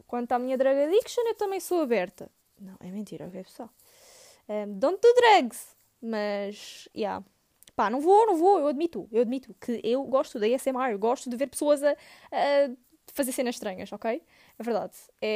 quanto 0.07 0.31
à 0.31 0.39
minha 0.39 0.57
drug 0.57 0.75
addiction, 0.75 1.21
eu 1.27 1.35
também 1.35 1.59
sou 1.59 1.81
aberta. 1.81 2.29
Não, 2.59 2.75
é 2.79 2.89
mentira, 2.89 3.27
ok, 3.27 3.43
pessoal. 3.43 3.69
Um, 4.49 4.79
don't 4.79 4.99
do 5.01 5.13
drugs. 5.13 5.75
Mas, 6.01 6.87
yeah. 6.95 7.23
Pá, 7.75 7.89
não 7.89 8.01
vou, 8.01 8.25
não 8.25 8.37
vou, 8.37 8.59
eu 8.59 8.67
admito, 8.67 9.07
eu 9.11 9.21
admito 9.21 9.53
que 9.59 9.79
eu 9.83 10.03
gosto 10.05 10.39
da 10.39 10.47
ASMR, 10.47 10.91
eu 10.91 10.99
gosto 10.99 11.29
de 11.29 11.35
ver 11.35 11.47
pessoas 11.47 11.83
a, 11.83 11.91
a 11.91 12.71
fazer 13.13 13.31
cenas 13.31 13.55
estranhas, 13.55 13.91
ok? 13.91 14.21
É 14.57 14.63
verdade. 14.63 14.93
É, 15.21 15.27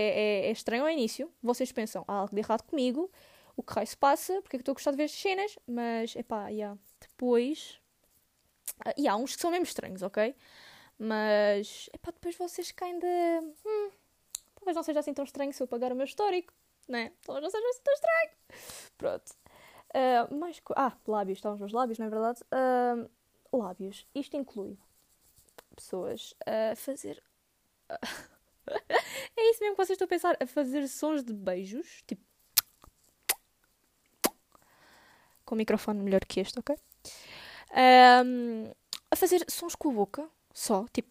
é, 0.46 0.48
é 0.48 0.51
estranho 0.51 0.84
ao 0.84 0.90
início. 0.90 1.32
Vocês 1.42 1.72
pensam, 1.72 2.04
há 2.08 2.13
algo 2.13 2.34
de 2.34 2.42
errado 2.42 2.63
comigo. 2.63 3.12
O 3.56 3.63
que 3.63 3.74
raio 3.74 3.88
se 3.88 3.98
passa? 3.98 4.42
Porque 4.42 4.56
é 4.56 4.60
que 4.60 4.62
estou 4.62 4.74
a 4.74 4.75
gostar 4.75 4.92
de 4.92 4.98
ver 4.98 5.04
as 5.04 5.12
cenas? 5.12 5.58
Mas, 5.68 6.16
epá, 6.16 6.48
yeah. 6.50 6.78
depois... 7.00 7.80
Uh, 8.86 8.94
e 8.98 9.08
há 9.08 9.16
uns 9.16 9.36
que 9.36 9.42
são 9.42 9.51
mesmo 9.51 9.66
estranhos, 9.66 10.01
ok? 10.01 10.36
Mas, 10.98 11.90
epá, 11.94 12.12
depois 12.12 12.36
vocês 12.36 12.72
caem 12.72 12.98
de... 12.98 13.06
Hum, 13.66 13.92
talvez 14.56 14.75
não 14.75 14.84
seja 14.84 15.00
assim 15.00 15.13
tão 15.13 15.25
estranho 15.25 15.54
se 15.54 15.62
eu 15.62 15.68
pagar 15.68 15.92
o 15.92 15.96
meu 15.96 16.06
histórico, 16.06 16.54
né? 16.88 17.12
Talvez 17.24 17.44
não 17.44 17.50
seja 17.50 17.70
assim 17.70 17.82
tão 17.84 17.94
estranho. 17.94 18.32
Pronto. 18.98 19.32
Uh, 19.94 20.36
mais. 20.36 20.62
Ah, 20.76 20.94
lábios. 21.08 21.38
Estão 21.38 21.54
os 21.54 21.60
meus 21.60 21.72
lábios, 21.72 22.00
não 22.00 22.08
é 22.08 22.10
verdade? 22.10 22.42
Uh, 22.52 23.58
lábios. 23.58 24.08
Isto 24.14 24.38
inclui 24.38 24.78
pessoas 25.76 26.34
a 26.46 26.76
fazer... 26.76 27.22
é 29.36 29.50
isso 29.50 29.60
mesmo 29.62 29.76
que 29.76 29.86
vocês 29.86 29.92
estão 29.92 30.06
a 30.06 30.10
pensar, 30.10 30.38
a 30.40 30.46
fazer 30.46 30.88
sons 30.88 31.24
de 31.24 31.34
beijos, 31.34 32.04
tipo. 32.08 32.24
Com 35.44 35.56
o 35.56 35.58
microfone 35.58 36.02
melhor 36.02 36.24
que 36.26 36.40
este, 36.40 36.60
ok? 36.60 36.78
Um, 38.26 38.72
a 39.10 39.16
fazer 39.16 39.44
sons 39.50 39.76
com 39.76 39.90
a 39.90 39.94
boca, 39.94 40.30
só, 40.54 40.86
tipo. 40.94 41.10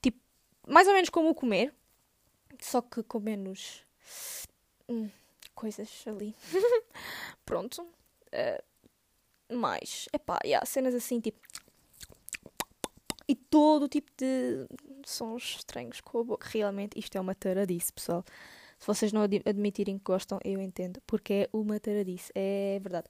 Tipo, 0.00 0.20
mais 0.66 0.86
ou 0.86 0.94
menos 0.94 1.10
como 1.10 1.30
o 1.30 1.34
comer, 1.34 1.74
só 2.66 2.82
que 2.82 3.02
com 3.02 3.20
menos. 3.20 3.84
Hum, 4.88 5.08
coisas 5.54 6.04
ali. 6.06 6.34
Pronto. 7.46 7.82
Uh, 8.32 9.56
mais. 9.56 10.08
Epá, 10.12 10.38
yeah, 10.44 10.64
cenas 10.66 10.94
assim, 10.94 11.20
tipo 11.20 11.38
e 13.28 13.34
todo 13.34 13.88
tipo 13.88 14.10
de 14.16 14.66
sons 15.04 15.56
estranhos 15.58 16.00
com 16.00 16.20
a 16.20 16.24
boca. 16.24 16.48
Realmente, 16.48 16.98
isto 16.98 17.16
é 17.16 17.20
uma 17.20 17.34
taradice, 17.34 17.92
pessoal. 17.92 18.24
Se 18.78 18.86
vocês 18.86 19.12
não 19.12 19.22
ad 19.22 19.42
admitirem 19.44 19.98
que 19.98 20.04
gostam, 20.04 20.38
eu 20.44 20.60
entendo, 20.60 21.00
porque 21.06 21.32
é 21.32 21.48
uma 21.52 21.80
taradice. 21.80 22.30
É 22.34 22.78
verdade. 22.80 23.08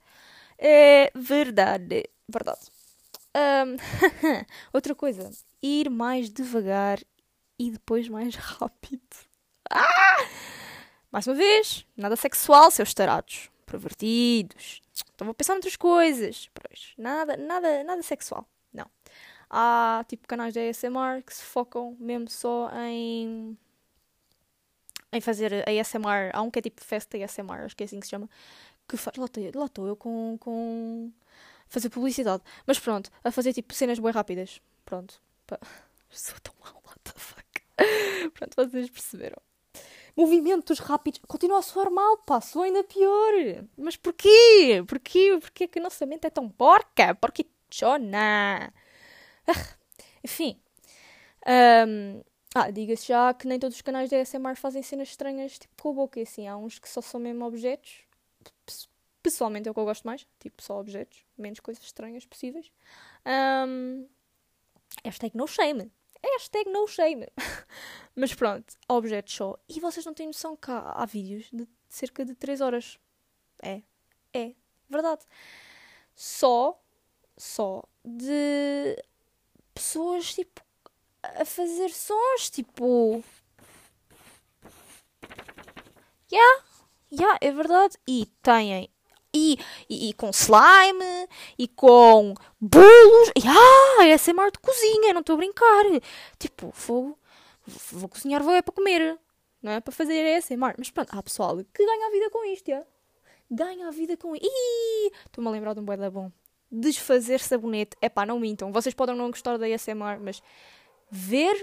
É 0.58 1.10
verdade. 1.14 2.04
Verdade. 2.28 2.60
Um, 3.36 3.76
outra 4.72 4.94
coisa, 4.94 5.30
ir 5.62 5.90
mais 5.90 6.30
devagar 6.30 6.98
e 7.58 7.70
depois 7.70 8.08
mais 8.08 8.34
rápido. 8.36 9.25
Ah! 9.70 10.26
Mais 11.10 11.26
uma 11.26 11.34
vez, 11.34 11.86
nada 11.96 12.16
sexual, 12.16 12.70
seus 12.70 12.92
tarados. 12.92 13.50
Pervertidos. 13.64 14.82
Estava 14.92 15.30
a 15.30 15.34
pensar 15.34 15.54
noutras 15.54 15.76
coisas. 15.76 16.50
Pois, 16.54 16.92
nada, 16.98 17.36
nada, 17.36 17.82
nada 17.84 18.02
sexual. 18.02 18.46
Não. 18.72 18.86
Há 19.48 20.04
tipo 20.08 20.26
canais 20.26 20.52
de 20.52 20.60
ASMR 20.68 21.22
que 21.24 21.34
se 21.34 21.42
focam 21.42 21.96
mesmo 21.98 22.28
só 22.28 22.70
em 22.74 23.56
em 25.12 25.20
fazer 25.20 25.64
ASMR. 25.68 26.30
Há 26.32 26.42
um 26.42 26.50
que 26.50 26.58
é 26.58 26.62
tipo 26.62 26.84
Festa 26.84 27.16
ASMR, 27.16 27.64
acho 27.64 27.76
que 27.76 27.84
é 27.84 27.86
assim 27.86 28.00
que 28.00 28.06
se 28.06 28.10
chama. 28.10 28.28
Que 28.88 28.96
faz. 28.96 29.16
Lá 29.16 29.66
estou 29.66 29.86
eu 29.86 29.96
com, 29.96 30.36
com. 30.38 31.12
fazer 31.68 31.88
publicidade. 31.90 32.42
Mas 32.66 32.78
pronto, 32.78 33.10
a 33.24 33.30
fazer 33.30 33.52
tipo 33.52 33.74
cenas 33.74 33.98
bem 33.98 34.12
rápidas. 34.12 34.60
Pronto. 34.84 35.20
Pá. 35.46 35.58
Sou 36.10 36.38
tão 36.40 36.54
mal, 36.60 36.82
what 36.86 37.00
the 37.02 37.12
fuck. 37.16 37.46
pronto, 38.34 38.54
vocês 38.56 38.90
perceberam. 38.90 39.45
Movimentos 40.16 40.78
rápidos. 40.78 41.20
Continua 41.26 41.58
a 41.58 41.62
soar 41.62 41.90
mal, 41.90 42.16
pá. 42.18 42.40
Sou 42.40 42.62
ainda 42.62 42.82
pior. 42.82 43.32
Mas 43.76 43.96
porquê? 43.96 44.82
Porquê? 44.88 45.38
Porquê 45.40 45.68
que 45.68 45.78
a 45.78 45.82
nossa 45.82 46.06
mente 46.06 46.26
é 46.26 46.30
tão 46.30 46.48
porca? 46.48 47.14
Porquê 47.14 47.46
chona? 47.70 48.72
Enfim. 50.24 50.58
Um, 51.46 52.22
ah, 52.54 52.70
diga-se 52.70 53.08
já 53.08 53.34
que 53.34 53.46
nem 53.46 53.58
todos 53.58 53.76
os 53.76 53.82
canais 53.82 54.08
da 54.08 54.18
ASMR 54.18 54.56
fazem 54.56 54.82
cenas 54.82 55.08
estranhas, 55.08 55.58
tipo 55.58 55.74
com 55.82 55.90
a 55.90 55.92
boca, 55.92 56.18
e 56.18 56.22
assim. 56.22 56.48
Há 56.48 56.56
uns 56.56 56.78
que 56.78 56.88
só 56.88 57.02
são 57.02 57.20
mesmo 57.20 57.44
objetos. 57.44 58.00
Pessoalmente 59.22 59.68
é 59.68 59.70
o 59.70 59.74
que 59.74 59.80
eu 59.80 59.84
gosto 59.84 60.04
mais. 60.04 60.26
Tipo, 60.40 60.62
só 60.62 60.80
objetos. 60.80 61.24
Menos 61.36 61.60
coisas 61.60 61.84
estranhas 61.84 62.24
possíveis. 62.24 62.72
Um, 63.26 64.06
hashtag 65.04 65.36
no 65.36 65.46
shame. 65.46 65.92
Hashtag 66.24 66.70
no 66.70 66.86
shame. 66.86 67.26
Mas 68.14 68.34
pronto, 68.34 68.74
objetos 68.88 69.34
só. 69.34 69.58
E 69.68 69.80
vocês 69.80 70.04
não 70.04 70.14
têm 70.14 70.26
noção 70.26 70.56
que 70.56 70.70
há, 70.70 70.92
há 70.92 71.04
vídeos 71.06 71.48
de 71.52 71.68
cerca 71.88 72.24
de 72.24 72.34
3 72.34 72.60
horas. 72.60 72.98
É. 73.62 73.82
É. 74.32 74.54
Verdade. 74.88 75.24
Só. 76.14 76.80
Só 77.36 77.84
de 78.04 78.96
pessoas 79.74 80.34
tipo 80.34 80.62
a 81.22 81.44
fazer 81.44 81.90
sons 81.90 82.50
tipo. 82.50 83.22
Yeah, 86.32 86.64
yeah, 87.12 87.38
é 87.40 87.50
verdade. 87.52 87.96
E 88.06 88.26
têm. 88.42 88.90
E, 89.36 90.08
e, 90.08 90.12
com 90.14 90.30
slime, 90.30 91.28
e 91.58 91.68
com 91.68 92.34
bolos. 92.60 93.28
E, 93.36 93.46
ah, 93.46 94.14
ASMR 94.14 94.50
de 94.50 94.58
cozinha, 94.58 95.12
não 95.12 95.20
estou 95.20 95.34
a 95.34 95.36
brincar. 95.36 95.84
Tipo, 96.38 96.72
vou, 96.86 97.18
vou 97.66 98.08
cozinhar, 98.08 98.42
vou 98.42 98.54
é 98.54 98.62
para 98.62 98.74
comer. 98.74 99.18
Não 99.62 99.72
é 99.72 99.80
para 99.80 99.92
fazer 99.92 100.36
ASMR. 100.36 100.74
Mas 100.78 100.90
pronto, 100.90 101.16
há 101.16 101.22
pessoal 101.22 101.56
que 101.56 101.84
ganha 101.84 102.06
a 102.06 102.10
vida 102.10 102.30
com 102.30 102.44
isto, 102.44 102.70
já. 102.70 102.82
Ganha 103.50 103.88
a 103.88 103.90
vida 103.90 104.16
com 104.16 104.34
isto. 104.34 104.48
Estou-me 105.26 105.48
a 105.48 105.52
lembrar 105.52 105.74
de 105.74 105.80
um 105.80 105.84
bué 105.84 105.96
bom. 106.10 106.30
Desfazer 106.70 107.40
sabonete. 107.40 107.96
É 108.00 108.08
pá, 108.08 108.26
não 108.26 108.40
mintam. 108.40 108.72
Vocês 108.72 108.94
podem 108.94 109.14
não 109.14 109.30
gostar 109.30 109.56
da 109.56 109.66
ASMR, 109.66 110.18
mas 110.20 110.42
ver 111.10 111.56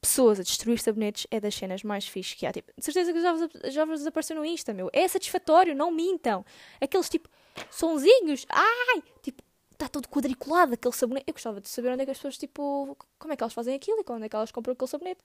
pessoas 0.00 0.38
a 0.38 0.42
destruir 0.42 0.78
sabonetes 0.78 1.26
é 1.30 1.40
das 1.40 1.54
cenas 1.54 1.82
mais 1.82 2.06
fixes 2.06 2.34
que 2.34 2.46
há. 2.46 2.52
Tipo, 2.52 2.72
de 2.76 2.84
certeza 2.84 3.12
que 3.12 3.20
já 3.20 3.32
vos, 3.32 3.50
já 3.72 3.84
vos 3.84 4.30
no 4.30 4.44
Insta, 4.44 4.72
meu. 4.72 4.90
É 4.92 5.06
satisfatório, 5.08 5.74
não 5.74 5.90
mintam. 5.90 6.44
Aqueles 6.80 7.08
tipo 7.08 7.28
sonzinhos, 7.70 8.46
ai, 8.48 9.02
tipo, 9.22 9.42
está 9.72 9.88
todo 9.88 10.08
quadriculado 10.08 10.74
aquele 10.74 10.94
sabonete. 10.94 11.24
Eu 11.28 11.34
gostava 11.34 11.60
de 11.60 11.68
saber 11.68 11.90
onde 11.90 12.02
é 12.02 12.04
que 12.04 12.10
as 12.10 12.18
pessoas, 12.18 12.38
tipo, 12.38 12.96
como 13.18 13.32
é 13.32 13.36
que 13.36 13.42
elas 13.42 13.52
fazem 13.52 13.74
aquilo 13.74 14.04
e 14.06 14.12
onde 14.12 14.26
é 14.26 14.28
que 14.28 14.36
elas 14.36 14.52
compram 14.52 14.72
aquele 14.72 14.88
sabonete. 14.88 15.20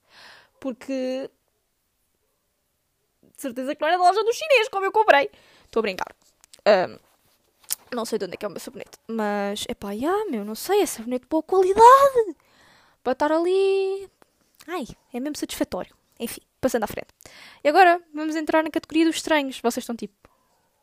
Porque. 0.60 1.30
De 3.36 3.42
certeza 3.42 3.76
que 3.76 3.82
não 3.82 3.88
era 3.88 3.98
da 3.98 4.04
loja 4.04 4.24
do 4.24 4.34
chinês, 4.34 4.70
como 4.70 4.86
eu 4.86 4.92
comprei. 4.92 5.30
Estou 5.66 5.80
a 5.80 5.82
brincar. 5.82 6.16
Um, 6.68 7.00
não 7.96 8.06
sei 8.06 8.20
de 8.20 8.26
onde 8.26 8.36
é 8.36 8.38
que 8.38 8.46
é 8.46 8.48
o 8.48 8.52
meu 8.52 8.60
sabonete. 8.60 8.98
Mas, 9.08 9.66
é 9.68 9.74
pá, 9.74 9.90
meu, 10.30 10.46
não 10.46 10.56
sei, 10.56 10.82
é 10.82 10.86
sabonete 10.86 11.24
de 11.24 11.30
boa 11.30 11.44
qualidade. 11.44 12.36
Para 13.04 13.14
estar 13.14 13.32
ali 13.32 14.10
Ai, 14.68 14.86
é 15.14 15.20
mesmo 15.20 15.38
satisfatório. 15.38 15.96
Enfim, 16.20 16.42
passando 16.62 16.84
à 16.84 16.88
frente. 16.88 17.08
E 17.64 17.68
agora 17.68 18.02
vamos 18.14 18.36
entrar 18.36 18.64
na 18.64 18.70
categoria 18.70 19.06
dos 19.06 19.18
estranhos. 19.18 19.60
Vocês 19.60 19.84
estão 19.84 19.96
tipo. 19.96 20.30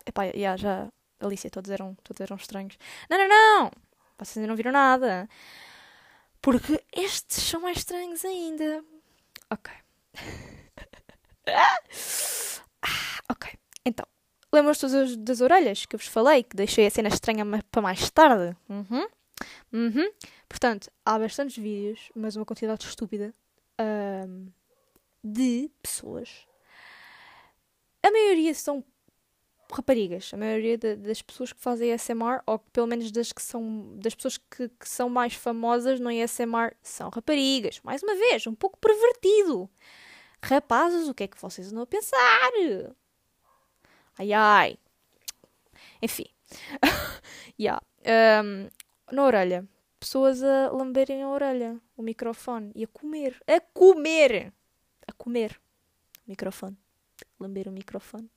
Epá, 0.05 0.25
yeah, 0.25 0.57
já. 0.57 0.89
Alicia, 1.21 1.51
todos 1.51 1.71
eram, 1.71 1.95
todos 2.03 2.21
eram 2.21 2.37
estranhos. 2.37 2.79
Não, 3.09 3.19
não, 3.19 3.29
não! 3.29 3.71
Vocês 4.19 4.39
ainda 4.39 4.49
não 4.49 4.57
viram 4.57 4.73
nada. 4.73 5.29
Porque 6.41 6.83
estes 6.93 7.43
são 7.43 7.61
mais 7.61 7.79
estranhos 7.79 8.25
ainda. 8.25 8.83
Ok. 9.51 9.73
ah, 12.83 13.21
ok. 13.31 13.53
Então, 13.85 14.07
lembram-se 14.53 14.89
das, 14.89 15.17
das 15.17 15.41
orelhas 15.41 15.85
que 15.85 15.95
eu 15.95 15.99
vos 15.99 16.09
falei? 16.09 16.43
Que 16.43 16.57
deixei 16.57 16.87
a 16.87 16.91
cena 16.91 17.09
estranha 17.09 17.45
para 17.71 17.83
mais 17.83 18.11
tarde? 18.11 18.57
Uhum. 18.69 19.07
Uhum. 19.73 20.13
Portanto, 20.49 20.91
há 21.05 21.19
bastantes 21.19 21.57
vídeos, 21.57 22.11
mas 22.15 22.37
uma 22.37 22.47
quantidade 22.47 22.85
estúpida 22.85 23.35
de 25.23 25.71
pessoas. 25.83 26.47
A 28.03 28.11
maioria 28.11 28.55
são 28.55 28.85
raparigas. 29.73 30.31
A 30.35 30.37
maioria 30.37 30.77
de, 30.77 30.97
das 30.97 31.23
pessoas 31.23 31.53
que 31.53 31.61
fazem 31.61 31.93
ASMR, 31.93 32.43
ou 32.47 32.59
pelo 32.59 32.87
menos 32.87 33.11
das 33.11 33.33
que 33.33 33.43
são 33.43 33.97
das 33.99 34.15
pessoas 34.15 34.39
que, 34.39 34.69
que, 34.69 34.89
são 34.89 35.09
mais 35.09 35.35
famosas 35.35 36.01
no 36.01 36.09
ASMR, 36.09 36.75
são 36.83 37.11
raparigas. 37.11 37.81
Mais 37.83 38.03
uma 38.03 38.15
vez, 38.15 38.47
um 38.47 38.55
pouco 38.55 38.79
pervertido. 38.79 39.71
Rapazes, 40.43 41.09
o 41.09 41.15
que 41.15 41.25
é 41.25 41.29
que 41.29 41.41
vocês 41.41 41.71
andam 41.71 41.83
a 41.83 41.87
pensar? 41.87 42.51
Ai 44.19 44.33
ai. 44.33 44.79
Enfim. 46.03 46.27
yeah. 47.59 47.81
um, 48.43 48.69
na 49.13 49.25
orelha 49.25 49.69
pessoas 50.01 50.43
a 50.43 50.71
lamberem 50.71 51.23
a 51.23 51.29
orelha, 51.29 51.79
o 51.97 52.03
microfone 52.03 52.73
e 52.75 52.85
a 52.85 52.89
comer. 52.89 53.41
A 53.47 53.61
comer! 53.61 54.53
A 55.07 55.13
comer. 55.13 55.61
O 56.27 56.31
microfone. 56.31 56.77
Lamber 57.39 57.69
o 57.69 57.73
microfone. 57.73 58.31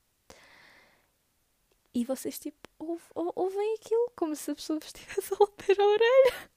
E 1.94 2.04
vocês, 2.04 2.38
tipo, 2.38 2.68
ouvem 3.16 3.76
aquilo 3.76 4.12
como 4.16 4.36
se 4.36 4.52
a 4.52 4.56
pessoa 4.56 4.80
estivesse 4.84 5.34
a 5.34 5.38
lamber 5.40 5.80
a 5.80 5.86
orelha. 5.86 6.50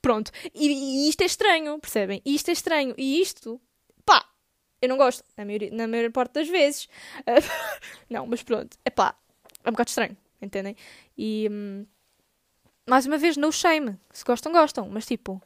Pronto. 0.00 0.30
E, 0.54 0.68
e, 0.68 1.08
isto 1.10 1.20
é 1.20 1.26
estranho, 1.26 1.78
percebem? 1.78 2.22
Isto 2.24 2.48
é 2.48 2.52
estranho. 2.52 2.94
E 2.96 3.20
isto, 3.20 3.60
pá, 4.04 4.26
eu 4.80 4.88
não 4.88 4.96
gosto. 4.96 5.22
Na 5.36 5.44
maior, 5.44 5.60
na 5.72 5.86
maior 5.86 6.10
parte 6.10 6.32
das 6.34 6.48
vezes. 6.48 6.88
não, 8.08 8.26
mas 8.26 8.42
pronto. 8.42 8.78
É 8.84 8.90
pá, 8.90 9.14
é 9.62 9.68
um 9.68 9.72
bocado 9.72 9.90
estranho. 9.90 10.16
Entendem? 10.40 10.74
E. 11.16 11.48
Hum, 11.50 11.86
mais 12.88 13.06
uma 13.06 13.18
vez, 13.18 13.36
no 13.36 13.52
shame. 13.52 13.98
Se 14.12 14.24
gostam, 14.24 14.52
gostam. 14.52 14.88
Mas 14.88 15.06
tipo, 15.06 15.40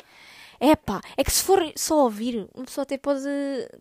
é 0.60 0.70
é 1.16 1.24
que 1.24 1.32
se 1.32 1.42
forem 1.42 1.72
só 1.76 2.04
ouvir, 2.04 2.48
uma 2.54 2.64
pessoa 2.64 2.84
até 2.84 2.96
pode 2.96 3.26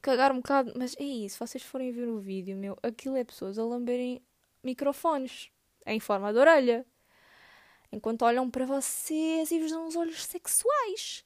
cagar 0.02 0.32
um 0.32 0.38
bocado. 0.38 0.74
Mas 0.76 0.96
é 1.00 1.04
isso, 1.04 1.36
se 1.36 1.40
vocês 1.40 1.64
forem 1.64 1.92
ver 1.92 2.08
o 2.08 2.20
vídeo, 2.20 2.58
meu, 2.58 2.78
aquilo 2.82 3.16
é 3.16 3.24
pessoas 3.24 3.60
a 3.60 3.64
lamberem 3.64 4.22
microfones 4.64 5.52
em 5.86 6.00
forma 6.00 6.34
de 6.34 6.40
orelha. 6.40 6.86
Enquanto 7.92 8.24
olham 8.24 8.50
para 8.50 8.66
vocês 8.66 9.52
e 9.52 9.60
vos 9.60 9.70
dão 9.70 9.86
uns 9.86 9.96
olhos 9.96 10.24
sexuais. 10.26 11.24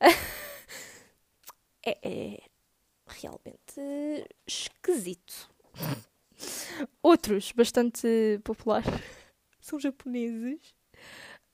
é, 1.84 1.98
é 2.02 2.40
realmente 3.06 4.26
esquisito. 4.46 5.50
Outros 7.02 7.52
bastante 7.52 8.40
populares 8.42 8.88
são 9.60 9.78
japoneses 9.78 10.74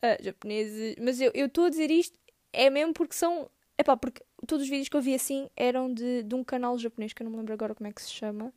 uh, 0.04 0.22
japoneses. 0.22 0.96
Mas 1.00 1.20
eu 1.20 1.32
estou 1.34 1.64
a 1.64 1.70
dizer 1.70 1.90
isto 1.90 2.18
é 2.52 2.70
mesmo 2.70 2.92
porque 2.92 3.14
são. 3.14 3.50
é 3.78 3.82
pá 3.82 3.96
porque 3.96 4.22
todos 4.46 4.64
os 4.64 4.70
vídeos 4.70 4.88
que 4.88 4.96
eu 4.96 5.02
vi 5.02 5.14
assim 5.14 5.48
eram 5.56 5.92
de, 5.92 6.22
de 6.22 6.34
um 6.34 6.44
canal 6.44 6.78
japonês 6.78 7.12
que 7.12 7.22
eu 7.22 7.24
não 7.24 7.32
me 7.32 7.38
lembro 7.38 7.54
agora 7.54 7.74
como 7.74 7.88
é 7.88 7.92
que 7.92 8.02
se 8.02 8.10
chama. 8.10 8.52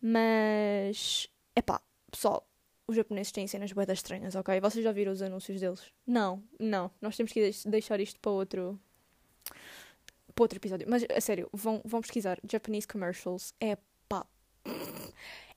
Mas. 0.00 1.28
é 1.54 1.62
pá 1.62 1.80
pessoal, 2.10 2.48
os 2.86 2.96
japoneses 2.96 3.32
têm 3.32 3.46
cenas 3.46 3.72
boedas 3.72 3.98
estranhas, 3.98 4.34
ok? 4.34 4.60
Vocês 4.60 4.82
já 4.82 4.92
viram 4.92 5.12
os 5.12 5.22
anúncios 5.22 5.60
deles? 5.60 5.92
Não, 6.06 6.42
não. 6.58 6.90
Nós 7.00 7.16
temos 7.16 7.32
que 7.32 7.50
deixar 7.66 8.00
isto 8.00 8.18
para 8.20 8.32
outro. 8.32 8.80
para 10.34 10.42
outro 10.42 10.58
episódio. 10.58 10.86
Mas, 10.88 11.04
a 11.04 11.20
sério, 11.20 11.48
vão, 11.52 11.82
vão 11.84 12.00
pesquisar 12.00 12.38
Japanese 12.50 12.88
commercials. 12.88 13.52
É 13.60 13.76
pá. 14.08 14.26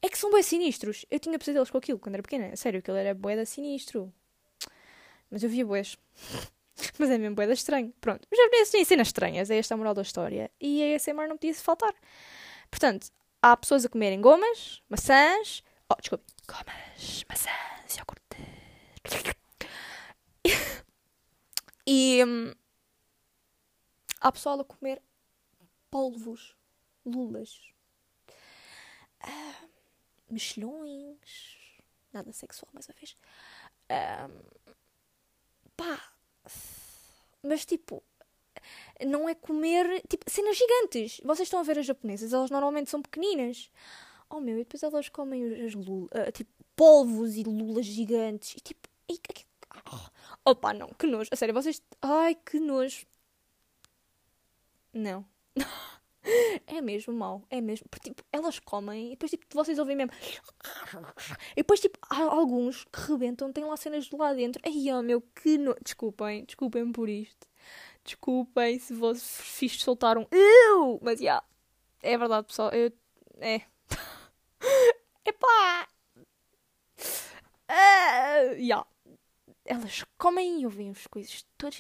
É 0.01 0.10
que 0.10 0.17
são 0.17 0.32
bem 0.32 0.43
sinistros. 0.43 1.06
Eu 1.12 1.19
tinha 1.19 1.38
pesadelos 1.38 1.69
com 1.69 1.77
aquilo 1.77 1.99
quando 1.99 2.15
era 2.15 2.23
pequena. 2.23 2.56
Sério, 2.56 2.80
aquilo 2.80 2.97
era 2.97 3.13
boeda 3.13 3.45
sinistro. 3.45 4.12
Mas 5.32 5.44
eu 5.44 5.50
via 5.50 5.65
boas. 5.65 5.98
Mas 7.00 7.10
é 7.10 7.17
mesmo 7.17 7.36
boeda 7.36 7.54
estranho. 7.54 7.94
Pronto. 8.02 8.28
Os 8.32 8.38
japoneses 8.38 8.70
têm 8.70 8.86
cenas 8.86 9.08
estranhas. 9.08 9.50
É 9.50 9.58
esta 9.58 9.74
a 9.74 9.78
moral 9.78 9.94
da 9.94 10.02
história. 10.02 10.52
E 10.60 10.84
a 10.84 10.96
ASMR 10.96 11.28
não 11.28 11.38
podia 11.38 11.56
faltar. 11.56 11.94
Portanto, 12.70 13.10
há 13.41 13.56
pessoas 13.58 13.86
a 13.86 13.89
comerem 13.89 14.22
gomas, 14.22 14.82
maçãs... 14.89 15.63
Oh, 15.89 15.96
desculpe. 16.00 16.26
Gomas, 16.48 17.26
maçãs, 17.28 17.98
iogurte... 17.98 18.22
e... 21.88 22.24
Hum, 22.24 22.54
há 24.22 24.32
pessoal 24.32 24.60
a 24.60 24.63
comer 24.63 25.02
polvos, 25.89 26.56
lulas, 27.04 27.60
uh, 29.24 29.70
mexilhões, 30.30 31.82
nada 32.13 32.32
sexual 32.32 32.70
mais 32.74 32.88
uma 32.88 32.96
vez, 32.96 33.17
uh, 33.91 34.61
pá. 35.75 35.99
Mas 37.43 37.65
tipo, 37.65 38.03
não 39.05 39.27
é 39.27 39.36
comer. 39.36 40.01
Tipo, 40.07 40.29
cenas 40.29 40.57
gigantes. 40.57 41.21
Vocês 41.23 41.47
estão 41.47 41.60
a 41.60 41.63
ver 41.63 41.79
as 41.79 41.86
japonesas, 41.86 42.34
elas 42.34 42.51
normalmente 42.51 42.89
são 42.89 43.01
pequeninas. 43.01 43.71
Oh 44.29 44.39
meu, 44.39 44.55
e 44.55 44.63
depois 44.63 44.84
elas 44.84 45.10
comem 45.10 45.65
as 45.65 45.73
lulas, 45.73 46.10
uh, 46.27 46.31
tipo, 46.31 46.51
polvos 46.75 47.36
e 47.36 47.43
lulas 47.43 47.86
gigantes. 47.86 48.55
E 48.55 48.62
tipo, 48.62 48.88
e, 49.10 49.19
oh, 49.91 50.51
opa, 50.51 50.73
não, 50.73 50.88
que 50.89 51.07
nojo. 51.07 51.29
A 51.31 51.36
sério, 51.36 51.53
vocês. 51.53 51.81
Ai, 52.01 52.36
que 52.36 52.60
nojo. 52.60 53.05
Não. 54.93 55.25
É 56.67 56.81
mesmo 56.81 57.13
mau, 57.13 57.43
é 57.49 57.60
mesmo. 57.60 57.88
Porque, 57.89 58.10
tipo, 58.10 58.23
elas 58.31 58.60
comem 58.60 59.07
e 59.07 59.10
depois, 59.12 59.31
tipo, 59.31 59.45
vocês 59.51 59.79
ouvem 59.79 59.95
mesmo. 59.95 60.12
E 61.51 61.57
depois, 61.57 61.79
tipo, 61.79 61.97
há 62.10 62.21
alguns 62.21 62.86
que 62.86 63.01
rebentam, 63.01 63.51
têm 63.51 63.65
lá 63.65 63.75
cenas 63.75 64.05
de 64.05 64.15
lá 64.15 64.34
dentro. 64.34 64.62
Ai, 64.65 64.91
oh, 64.93 65.01
meu, 65.01 65.21
que 65.21 65.57
no... 65.57 65.75
Desculpem, 65.81 66.45
desculpem 66.45 66.91
por 66.91 67.10
isto. 67.10 67.47
Desculpem 68.03 68.79
se 68.79 68.93
vos 68.93 69.21
fiz 69.41 69.81
soltar 69.81 70.17
um. 70.17 70.25
Eu! 70.31 70.99
Mas, 71.01 71.19
já. 71.19 71.25
Yeah, 71.25 71.45
é 72.01 72.17
verdade, 72.17 72.47
pessoal. 72.47 72.69
Eu. 72.71 72.91
É. 73.39 73.62
Epá! 75.25 75.88
Uh, 77.69 78.53
yeah. 78.57 78.86
Elas 79.65 80.03
comem 80.17 80.62
e 80.62 80.65
ouvem 80.65 80.89
as 80.89 81.07
coisas 81.07 81.45
todas. 81.57 81.77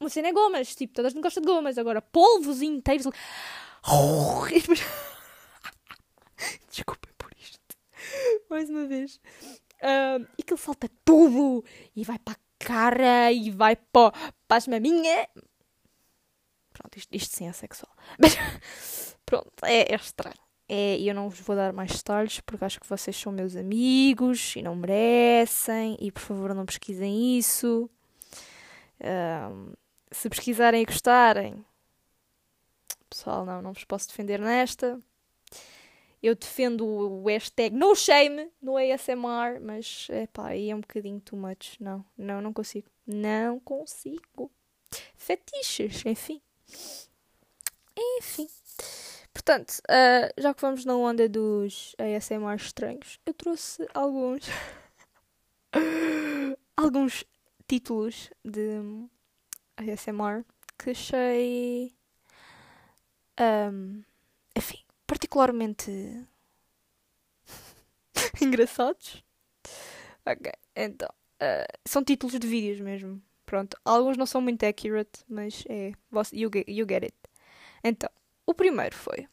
Uma 0.00 0.08
cena 0.08 0.28
é 0.28 0.32
gomas, 0.32 0.74
tipo, 0.74 0.94
toda 0.94 1.08
a 1.08 1.10
gente 1.10 1.22
gosta 1.22 1.40
de 1.40 1.46
gomas. 1.46 1.78
Agora, 1.78 2.00
polvos 2.00 2.62
inteiros. 2.62 3.06
E 4.50 4.60
depois... 4.60 4.80
Desculpem 6.70 7.12
por 7.16 7.30
isto. 7.40 7.76
Mais 8.50 8.68
uma 8.68 8.86
vez. 8.86 9.20
E 10.36 10.42
que 10.42 10.52
ele 10.52 10.60
salta 10.60 10.90
tudo. 11.04 11.64
E 11.96 12.04
vai 12.04 12.18
para 12.18 12.34
a 12.34 12.38
cara. 12.58 13.32
E 13.32 13.50
vai 13.50 13.76
para, 13.76 14.12
para 14.46 14.56
as 14.56 14.68
maminhas. 14.68 15.26
Pronto, 16.72 16.96
isto, 16.96 17.14
isto 17.14 17.36
sim 17.36 17.48
é 17.48 17.52
sexual. 17.52 17.92
Mas 18.18 19.16
pronto, 19.26 19.52
é, 19.64 19.92
é 19.92 19.96
estranho. 19.96 20.36
É, 20.68 20.98
e 20.98 21.08
eu 21.08 21.14
não 21.14 21.30
vos 21.30 21.40
vou 21.40 21.56
dar 21.56 21.72
mais 21.72 21.90
detalhes 21.92 22.40
porque 22.40 22.64
acho 22.64 22.78
que 22.78 22.88
vocês 22.88 23.16
são 23.16 23.32
meus 23.32 23.56
amigos 23.56 24.54
e 24.54 24.62
não 24.62 24.76
merecem. 24.76 25.96
E 26.00 26.12
por 26.12 26.20
favor, 26.20 26.54
não 26.54 26.66
pesquisem 26.66 27.38
isso. 27.38 27.90
Se 30.10 30.28
pesquisarem 30.28 30.82
e 30.82 30.86
gostarem, 30.86 31.64
pessoal, 33.08 33.44
não, 33.44 33.62
não 33.62 33.72
vos 33.72 33.84
posso 33.84 34.08
defender 34.08 34.38
nesta. 34.38 35.00
Eu 36.22 36.34
defendo 36.34 36.84
o 36.84 37.26
hashtag 37.26 37.74
no 37.74 37.94
shame 37.94 38.50
no 38.60 38.76
ASMR, 38.76 39.60
mas 39.60 40.08
é 40.10 40.26
pá, 40.26 40.48
aí 40.48 40.70
é 40.70 40.74
um 40.74 40.80
bocadinho 40.80 41.20
too 41.20 41.38
much. 41.38 41.78
Não, 41.80 42.04
não, 42.16 42.40
não 42.40 42.52
consigo. 42.52 42.88
Não 43.06 43.60
consigo. 43.60 44.50
Fetiches, 45.16 46.04
enfim. 46.04 46.42
Enfim. 47.96 48.48
Portanto, 49.32 49.78
uh, 49.84 50.32
já 50.36 50.52
que 50.52 50.60
vamos 50.60 50.84
na 50.84 50.96
onda 50.96 51.28
dos 51.28 51.94
ASMR 51.98 52.56
estranhos, 52.56 53.20
eu 53.24 53.32
trouxe 53.32 53.86
alguns. 53.94 54.44
alguns 56.76 57.24
títulos 57.68 58.30
de 58.44 58.80
ASMR 59.78 60.44
que 60.78 60.90
achei. 60.90 61.92
Um, 63.40 64.02
enfim, 64.56 64.78
particularmente. 65.06 66.26
engraçados. 68.40 69.24
Ok, 70.24 70.52
então. 70.76 71.08
Uh, 71.40 71.78
são 71.84 72.02
títulos 72.02 72.38
de 72.38 72.46
vídeos 72.46 72.80
mesmo. 72.80 73.22
Pronto, 73.46 73.78
alguns 73.84 74.16
não 74.16 74.26
são 74.26 74.40
muito 74.40 74.64
accurate, 74.64 75.24
mas 75.28 75.64
é. 75.68 75.92
You 76.32 76.50
get, 76.52 76.68
you 76.68 76.86
get 76.88 77.04
it. 77.04 77.16
Então, 77.82 78.10
o 78.44 78.52
primeiro 78.52 78.94
foi 78.94 79.28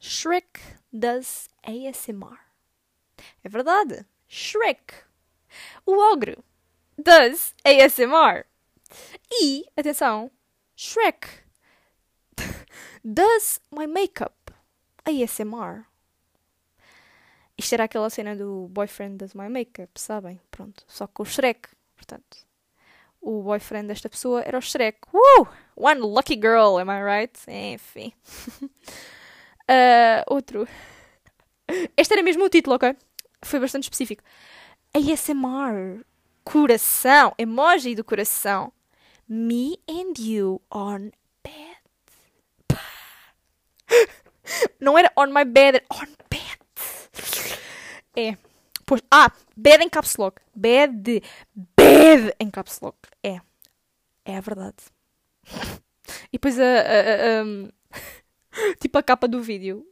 Shrek 0.00 0.60
does 0.92 1.48
ASMR. 1.62 2.38
É 3.42 3.48
verdade. 3.48 4.06
Shrek, 4.28 4.94
o 5.84 5.96
ogro, 6.12 6.42
does 6.98 7.54
ASMR. 7.64 8.46
E, 9.30 9.64
atenção, 9.76 10.30
Shrek 10.76 11.28
does 13.04 13.60
my 13.70 13.86
makeup 13.86 14.34
ASMR. 15.04 15.84
Isto 17.58 17.74
era 17.74 17.84
aquela 17.84 18.10
cena 18.10 18.36
do 18.36 18.68
boyfriend 18.68 19.16
does 19.16 19.34
my 19.34 19.48
makeup, 19.48 19.90
sabem? 19.96 20.40
Pronto, 20.50 20.84
só 20.86 21.06
com 21.06 21.22
o 21.22 21.26
Shrek. 21.26 21.68
Portanto, 21.94 22.46
o 23.20 23.42
boyfriend 23.42 23.88
desta 23.88 24.08
pessoa 24.08 24.42
era 24.42 24.58
o 24.58 24.60
Shrek. 24.60 24.98
Uh! 25.12 25.46
One 25.74 26.00
lucky 26.00 26.34
girl, 26.34 26.78
am 26.78 26.90
I 26.90 27.02
right? 27.02 27.38
Enfim. 27.48 28.12
uh, 29.70 30.22
outro. 30.26 30.68
Este 31.96 32.14
era 32.14 32.22
mesmo 32.22 32.44
o 32.44 32.48
título, 32.48 32.76
ok? 32.76 32.94
Foi 33.42 33.58
bastante 33.58 33.84
específico. 33.84 34.22
ASMR. 34.92 36.04
Coração. 36.44 37.34
Emoji 37.38 37.94
do 37.94 38.04
coração. 38.04 38.72
Me 39.28 39.78
and 39.88 40.18
you 40.18 40.62
on 40.70 41.10
bed. 41.42 41.76
Não 44.80 44.96
era 44.96 45.12
on 45.16 45.32
my 45.32 45.44
bed, 45.44 45.76
era 45.76 45.84
on 45.90 46.06
bed. 46.30 46.58
É. 48.16 48.36
Pois, 48.86 49.02
ah, 49.10 49.32
bed 49.56 49.82
em 49.82 49.88
caps 49.88 50.16
lock. 50.16 50.40
Bed. 50.54 51.22
Bed 51.76 52.34
em 52.38 52.50
caps 52.50 52.80
lock. 52.80 52.96
É. 53.22 53.40
É 54.24 54.36
a 54.36 54.40
verdade. 54.40 54.76
E 56.28 56.38
depois 56.38 56.56
a. 56.60 56.62
a, 56.62 57.42
a, 57.42 57.44
tipo 58.80 58.96
a 58.96 59.02
capa 59.02 59.26
do 59.26 59.42
vídeo. 59.42 59.84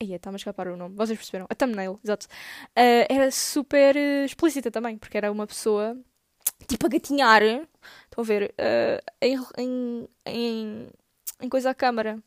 Aí 0.00 0.14
está-me 0.14 0.36
a 0.36 0.38
escapar 0.38 0.68
o 0.68 0.76
nome. 0.78 0.96
Vocês 0.96 1.18
perceberam? 1.18 1.46
A 1.48 1.54
thumbnail, 1.54 2.00
exato. 2.02 2.26
Uh, 2.70 3.04
era 3.08 3.30
super 3.30 3.94
uh, 3.94 4.24
explícita 4.24 4.70
também, 4.70 4.96
porque 4.96 5.16
era 5.18 5.30
uma 5.30 5.46
pessoa 5.46 5.94
tipo 6.66 6.86
a 6.86 6.88
gatinhar. 6.88 7.42
Estão 8.12 8.22
a 8.22 8.26
ver? 8.26 8.54
Uh, 8.58 9.02
em, 9.22 10.08
em, 10.26 10.88
em, 11.40 11.48
coisa 11.48 11.70
à 11.70 11.74
câmara. 11.74 12.22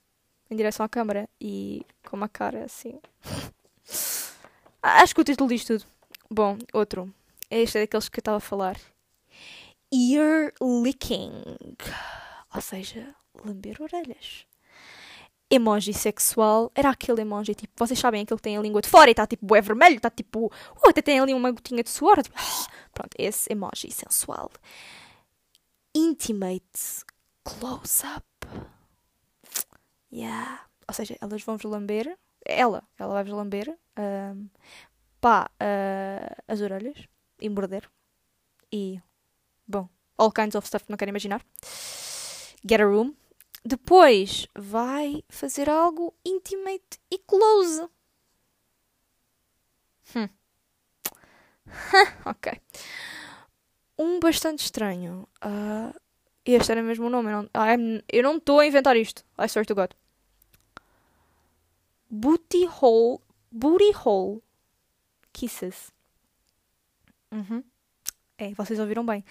Em 0.50 0.56
direção 0.56 0.84
à 0.84 0.90
câmara. 0.90 1.30
E 1.40 1.86
com 2.10 2.18
uma 2.18 2.28
cara 2.28 2.66
assim. 2.66 3.00
Acho 4.82 5.14
que 5.14 5.22
o 5.22 5.24
título 5.24 5.48
diz 5.48 5.64
tudo. 5.64 5.86
Bom, 6.28 6.58
outro. 6.74 7.14
Este 7.52 7.78
é 7.78 7.82
daqueles 7.82 8.10
que 8.10 8.18
eu 8.18 8.22
estava 8.22 8.38
a 8.38 8.40
falar. 8.40 8.78
Ear 9.94 10.52
licking. 10.60 11.32
Ou 12.56 12.62
seja, 12.62 13.14
lamber 13.46 13.80
orelhas. 13.80 14.48
Emoji 15.52 15.94
sexual 15.94 16.72
era 16.74 16.90
aquele 16.90 17.22
emoji 17.22 17.54
tipo, 17.54 17.74
vocês 17.78 18.00
sabem 18.00 18.24
aquele 18.24 18.38
que 18.38 18.44
tem 18.44 18.58
a 18.58 18.62
língua 18.62 18.82
de 18.82 18.90
fora 18.90 19.12
e 19.12 19.12
está 19.12 19.28
tipo, 19.28 19.56
é 19.56 19.62
vermelho, 19.62 19.98
está 19.98 20.10
tipo, 20.10 20.48
uh, 20.48 20.90
até 20.90 21.04
tem 21.04 21.20
ali 21.20 21.36
uma 21.36 21.52
gotinha 21.52 21.84
de 21.84 21.92
suor. 21.92 22.24
Tipo, 22.24 22.36
pronto, 22.92 23.12
esse 23.20 23.54
emoji 23.54 23.92
sensual. 23.92 24.50
Intimate 25.96 27.06
close-up. 27.46 28.26
Yeah. 30.12 30.68
Ou 30.88 30.94
seja, 30.94 31.18
elas 31.22 31.42
vão-vos 31.42 31.72
lamber. 31.72 32.18
Ela, 32.46 32.84
ela 33.00 33.14
vai-vos 33.14 33.32
lamber. 33.32 33.78
Um, 33.98 34.50
pá, 35.22 35.50
uh, 35.54 36.44
as 36.48 36.60
orelhas 36.60 37.08
e 37.40 37.50
morder. 37.50 37.90
E, 38.70 39.02
bom, 39.66 39.88
all 40.18 40.34
kinds 40.34 40.56
of 40.56 40.68
stuff 40.68 40.86
que 40.86 40.92
não 40.92 40.98
quero 40.98 41.10
imaginar. 41.10 41.42
Get 42.68 42.82
a 42.82 42.86
room. 42.86 43.16
Depois 43.64 44.48
vai 44.54 45.24
fazer 45.30 45.70
algo 45.70 46.14
intimate 46.26 47.00
e 47.10 47.18
close. 47.20 47.88
Hum. 50.14 50.30
ok. 52.26 52.62
Um 53.98 54.20
bastante 54.20 54.60
estranho. 54.60 55.28
Uh, 55.44 55.94
este 56.46 56.72
era 56.72 56.84
mesmo 56.84 57.08
o 57.08 57.10
nome. 57.10 57.30
Eu 58.12 58.24
não 58.24 58.38
estou 58.38 58.60
a 58.60 58.66
inventar 58.66 58.96
isto. 58.98 59.24
I 59.40 59.48
swear 59.48 59.66
to 59.66 59.76
God. 59.76 59.92
Booty 62.10 62.66
hole. 62.66 63.20
Booty 63.52 63.92
hole 63.94 64.42
kisses. 65.34 65.92
Uhum. 67.32 67.64
É, 68.38 68.54
vocês 68.54 68.80
ouviram 68.80 69.06
bem. 69.06 69.24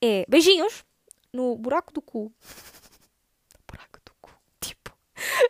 É 0.00 0.24
beijinhos 0.28 0.84
no 1.32 1.56
buraco 1.56 1.92
do 1.92 2.00
cu. 2.00 2.32
buraco 3.68 3.98
do 4.04 4.12
cu. 4.20 4.30
Tipo, 4.60 4.96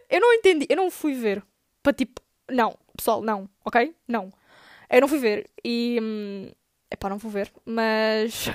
eu 0.08 0.20
não 0.20 0.32
entendi, 0.32 0.66
eu 0.68 0.76
não 0.76 0.90
fui 0.90 1.14
ver. 1.14 1.44
Para 1.82 1.92
tipo, 1.92 2.20
não, 2.50 2.76
pessoal, 2.96 3.20
não, 3.22 3.48
ok? 3.64 3.94
Não. 4.08 4.32
Eu 4.90 5.00
não 5.00 5.08
fui 5.08 5.18
ver 5.18 5.50
e. 5.64 5.98
Hum, 6.00 6.50
epá, 6.94 7.08
não 7.08 7.18
vou 7.18 7.30
ver, 7.30 7.52
mas. 7.64 8.46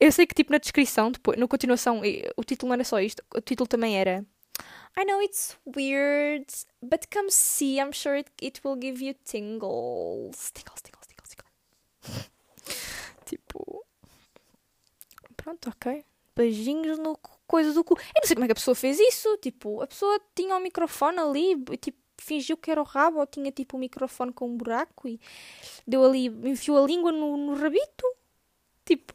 Eu 0.00 0.10
sei 0.10 0.26
que, 0.26 0.34
tipo, 0.34 0.52
na 0.52 0.58
descrição, 0.58 1.12
depois, 1.12 1.38
na 1.38 1.46
continuação, 1.46 2.02
o 2.36 2.42
título 2.42 2.70
não 2.70 2.74
era 2.74 2.84
só 2.84 2.98
isto, 3.00 3.22
o 3.34 3.40
título 3.40 3.68
também 3.68 3.98
era 3.98 4.24
I 4.96 5.04
know 5.04 5.20
it's 5.20 5.56
weird, 5.64 6.46
but 6.80 7.10
come 7.10 7.30
see. 7.30 7.80
I'm 7.80 7.92
sure 7.92 8.16
it, 8.16 8.30
it 8.40 8.60
will 8.64 8.76
give 8.76 9.02
you 9.02 9.14
tingles. 9.24 10.52
Tingles, 10.52 10.82
tingles, 10.82 11.06
tingles, 11.08 11.30
tingles. 11.30 12.30
tipo. 13.26 13.84
Pronto, 15.36 15.68
ok. 15.68 16.04
Beijinhos 16.36 16.98
no 16.98 17.18
coisa 17.46 17.72
do 17.72 17.82
cu. 17.82 17.98
Eu 17.98 18.20
não 18.20 18.26
sei 18.26 18.36
como 18.36 18.44
é 18.44 18.48
que 18.48 18.52
a 18.52 18.54
pessoa 18.54 18.76
fez 18.76 19.00
isso. 19.00 19.36
Tipo, 19.38 19.82
a 19.82 19.86
pessoa 19.88 20.20
tinha 20.34 20.54
o 20.54 20.58
um 20.58 20.62
microfone 20.62 21.18
ali 21.18 21.56
tipo, 21.80 21.98
fingiu 22.24 22.56
que 22.56 22.70
era 22.70 22.80
o 22.80 22.84
rabo 22.84 23.18
ou 23.18 23.26
tinha 23.26 23.52
tipo 23.52 23.76
um 23.76 23.80
microfone 23.80 24.32
com 24.32 24.48
um 24.48 24.56
buraco 24.56 25.06
e 25.06 25.20
deu 25.86 26.04
ali, 26.04 26.26
enfiou 26.26 26.82
a 26.82 26.86
língua 26.86 27.12
no, 27.12 27.36
no 27.36 27.54
rabito. 27.54 28.04
Tipo, 28.84 29.14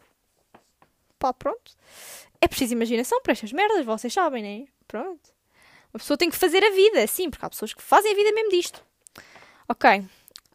pá, 1.18 1.34
pronto. 1.34 1.72
É 2.40 2.48
preciso 2.48 2.74
imaginação 2.74 3.22
para 3.22 3.34
estas 3.34 3.52
merdas, 3.52 3.86
vocês 3.86 4.14
sabem, 4.14 4.44
né? 4.44 4.68
Pronto. 4.88 5.30
Uma 5.94 6.00
pessoa 6.00 6.18
tem 6.18 6.30
que 6.30 6.38
fazer 6.38 6.64
a 6.64 6.70
vida, 6.72 7.06
sim, 7.08 7.30
porque 7.30 7.46
há 7.46 7.50
pessoas 7.50 7.74
que 7.74 7.82
fazem 7.82 8.12
a 8.12 8.16
vida 8.16 8.32
mesmo 8.32 8.52
disto. 8.52 8.84
Ok, 9.68 10.04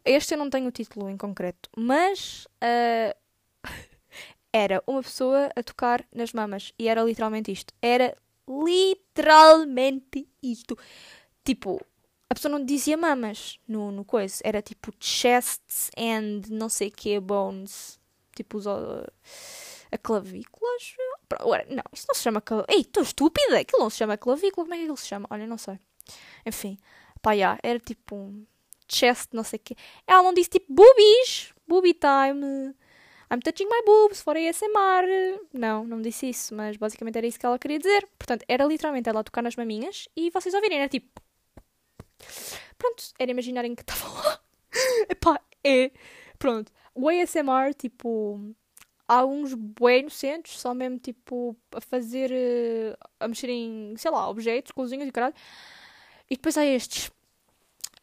este 0.03 0.33
eu 0.33 0.37
não 0.37 0.49
tenho 0.49 0.67
o 0.67 0.71
título 0.71 1.09
em 1.09 1.17
concreto, 1.17 1.69
mas 1.75 2.47
uh, 2.61 3.15
era 4.51 4.81
uma 4.87 5.01
pessoa 5.03 5.49
a 5.55 5.63
tocar 5.63 6.05
nas 6.13 6.31
mamas 6.31 6.73
e 6.79 6.87
era 6.87 7.03
literalmente 7.03 7.51
isto. 7.51 7.73
Era 7.81 8.17
literalmente 8.47 10.27
isto. 10.41 10.77
Tipo, 11.43 11.81
a 12.29 12.35
pessoa 12.35 12.51
não 12.51 12.63
dizia 12.65 12.97
mamas 12.97 13.59
no, 13.67 13.91
no 13.91 14.03
coisa, 14.03 14.41
era 14.43 14.61
tipo 14.61 14.91
chests 14.99 15.91
and 15.97 16.41
não 16.49 16.69
sei 16.69 16.89
que 16.89 17.19
bones. 17.19 17.99
Tipo, 18.35 18.57
os. 18.57 18.65
Uh, 18.65 19.05
a 19.91 19.97
clavículas? 19.97 20.95
Não, 21.69 21.83
isso 21.93 22.05
não 22.07 22.15
se 22.15 22.21
chama 22.21 22.41
clavícula. 22.41 22.75
Ei, 22.75 22.81
estou 22.81 23.03
estúpida! 23.03 23.59
Aquilo 23.59 23.81
não 23.81 23.89
se 23.89 23.97
chama 23.97 24.17
clavícula. 24.17 24.65
Como 24.65 24.73
é 24.73 24.77
que 24.77 24.83
aquilo 24.83 24.97
se 24.97 25.07
chama? 25.07 25.27
Olha, 25.29 25.47
não 25.47 25.57
sei. 25.57 25.79
Enfim, 26.45 26.77
pá, 27.21 27.33
yeah, 27.33 27.59
era 27.63 27.79
tipo 27.79 28.15
um 28.15 28.45
chest, 28.91 29.29
não 29.33 29.43
sei 29.43 29.57
o 29.57 29.61
quê. 29.63 29.75
Ela 30.05 30.23
não 30.23 30.33
disse 30.33 30.49
tipo 30.49 30.65
boobies, 30.69 31.53
booby 31.67 31.93
time. 31.93 32.75
I'm 33.31 33.39
touching 33.39 33.65
my 33.65 33.81
boobs 33.85 34.21
for 34.21 34.35
ASMR. 34.35 35.39
Não, 35.53 35.85
não 35.85 36.01
disse 36.01 36.29
isso, 36.29 36.53
mas 36.53 36.77
basicamente 36.77 37.17
era 37.17 37.25
isso 37.25 37.39
que 37.39 37.45
ela 37.45 37.57
queria 37.57 37.79
dizer. 37.79 38.07
Portanto, 38.17 38.43
era 38.47 38.65
literalmente 38.65 39.09
ela 39.09 39.23
tocar 39.23 39.41
nas 39.41 39.55
maminhas 39.55 40.07
e 40.15 40.29
vocês 40.29 40.53
ouvirem, 40.53 40.79
era 40.79 40.89
tipo. 40.89 41.21
Pronto, 42.77 43.03
era 43.19 43.31
imaginarem 43.31 43.75
que 43.75 43.81
estavam 43.83 44.13
lá. 44.13 44.39
Epá, 45.09 45.39
é. 45.63 45.91
Pronto. 46.39 46.71
O 46.93 47.09
ASMR, 47.09 47.73
tipo. 47.73 48.53
Há 49.07 49.23
uns 49.23 49.53
bué 49.53 49.99
inocentes, 49.99 50.59
só 50.59 50.73
mesmo 50.73 50.97
tipo 50.97 51.55
a 51.71 51.79
fazer. 51.81 52.31
eh, 52.31 52.97
a 53.19 53.27
mexer 53.27 53.49
em, 53.49 53.95
sei 53.97 54.09
lá, 54.11 54.27
objetos, 54.29 54.71
cozinhas 54.71 55.07
e 55.07 55.11
caralho. 55.11 55.35
E 56.29 56.35
depois 56.35 56.57
há 56.57 56.65
estes. 56.65 57.11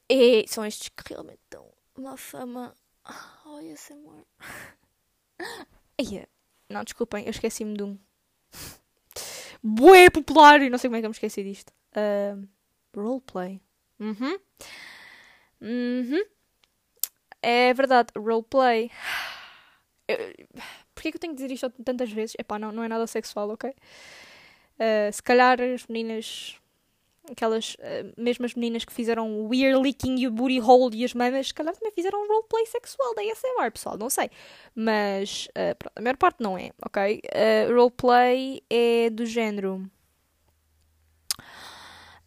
E 0.09 0.47
são 0.49 0.65
estes 0.65 0.89
que 0.91 1.13
realmente 1.13 1.41
dão 1.51 1.67
uma 1.97 2.17
fama. 2.17 2.75
Oh, 3.47 3.57
ASMR. 3.57 4.25
Não, 6.73 6.83
desculpem, 6.83 7.25
eu 7.25 7.31
esqueci-me 7.31 7.77
de 7.77 7.83
um. 7.83 7.99
Bué 9.63 10.09
popular 10.11 10.61
e 10.63 10.71
não 10.71 10.79
sei 10.79 10.89
como 10.89 10.97
é 10.97 11.01
que 11.01 11.07
eu 11.07 11.11
me 11.11 11.15
esqueci 11.15 11.45
disto. 11.45 11.73
Ahm, 11.95 12.47
roleplay. 12.97 13.61
Uhum. 14.03 14.39
Uhum. 15.61 16.25
É 17.43 17.73
verdade, 17.75 18.09
roleplay. 18.17 18.91
Porquê 20.95 21.11
que 21.11 21.17
eu 21.17 21.21
tenho 21.21 21.35
que 21.35 21.43
dizer 21.43 21.53
isto 21.53 21.71
tantas 21.85 22.11
vezes? 22.11 22.35
Epá, 22.39 22.59
não, 22.59 22.73
não 22.73 22.83
é 22.85 22.89
nada 22.89 23.07
sexual, 23.07 23.51
ok? 23.51 23.73
Ah, 24.79 25.11
se 25.13 25.23
calhar 25.23 25.61
as 25.61 25.87
meninas, 25.87 26.57
aquelas 27.31 27.77
ah, 27.81 28.13
mesmas 28.17 28.55
meninas 28.55 28.85
que 28.85 28.93
fizeram 28.93 29.49
licking 29.51 30.17
e 30.19 30.27
o 30.27 30.31
booty 30.31 30.61
hole 30.61 30.97
e 30.97 31.05
as 31.05 31.15
mamas, 31.15 31.49
se 31.49 31.55
calhar 31.55 31.75
também 31.75 31.93
fizeram 31.93 32.23
um 32.23 32.29
roleplay 32.29 32.67
sexual 32.67 33.15
da 33.15 33.23
ASMR, 33.23 33.71
pessoal, 33.73 33.99
não 33.99 34.11
sei. 34.11 34.31
Mas 34.75 35.49
ah, 35.55 35.75
pronto, 35.77 35.93
a 35.97 36.03
maior 36.03 36.17
parte 36.17 36.43
não 36.43 36.59
é, 36.59 36.73
ok? 36.85 37.23
Ah, 37.35 37.73
roleplay 37.73 38.63
é 38.71 39.11
do 39.11 39.27
género. 39.27 39.91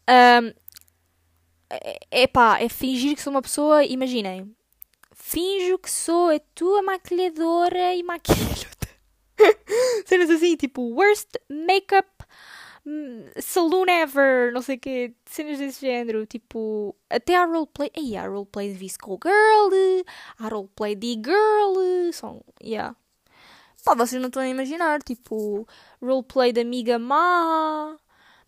Ahm, 0.07 0.53
é, 1.69 2.23
epá, 2.23 2.59
é 2.59 2.69
fingir 2.69 3.15
que 3.15 3.21
sou 3.21 3.31
uma 3.31 3.41
pessoa, 3.41 3.83
imaginem. 3.83 4.55
Finjo 5.13 5.77
que 5.79 5.89
sou 5.89 6.29
a 6.29 6.39
tua 6.53 6.81
maquilhadora 6.81 7.95
e 7.95 8.03
maquilho 8.03 8.69
Cenas 10.05 10.29
assim, 10.29 10.55
tipo, 10.55 10.81
worst 10.93 11.35
makeup 11.49 12.07
hum, 12.85 13.25
saloon 13.39 13.85
ever, 13.89 14.53
não 14.53 14.61
sei 14.61 14.75
o 14.75 14.79
quê. 14.79 15.13
Cenas 15.25 15.57
desse 15.57 15.81
género, 15.81 16.25
tipo, 16.25 16.95
até 17.09 17.35
há 17.35 17.45
roleplay. 17.45 17.91
Aí 17.97 18.15
há 18.15 18.27
roleplay 18.27 18.71
de 18.71 18.75
Visco 18.77 19.19
Girl, 19.23 20.03
há 20.39 20.47
roleplay 20.47 20.95
de 20.95 21.13
Girl, 21.13 22.11
são, 22.13 22.43
yeah. 22.63 22.95
Pá, 23.83 23.93
vocês 23.95 24.21
não 24.21 24.27
estão 24.27 24.41
a 24.41 24.47
imaginar, 24.47 25.01
tipo, 25.03 25.67
roleplay 26.01 26.51
de 26.51 26.61
amiga 26.61 26.97
má. 26.99 27.97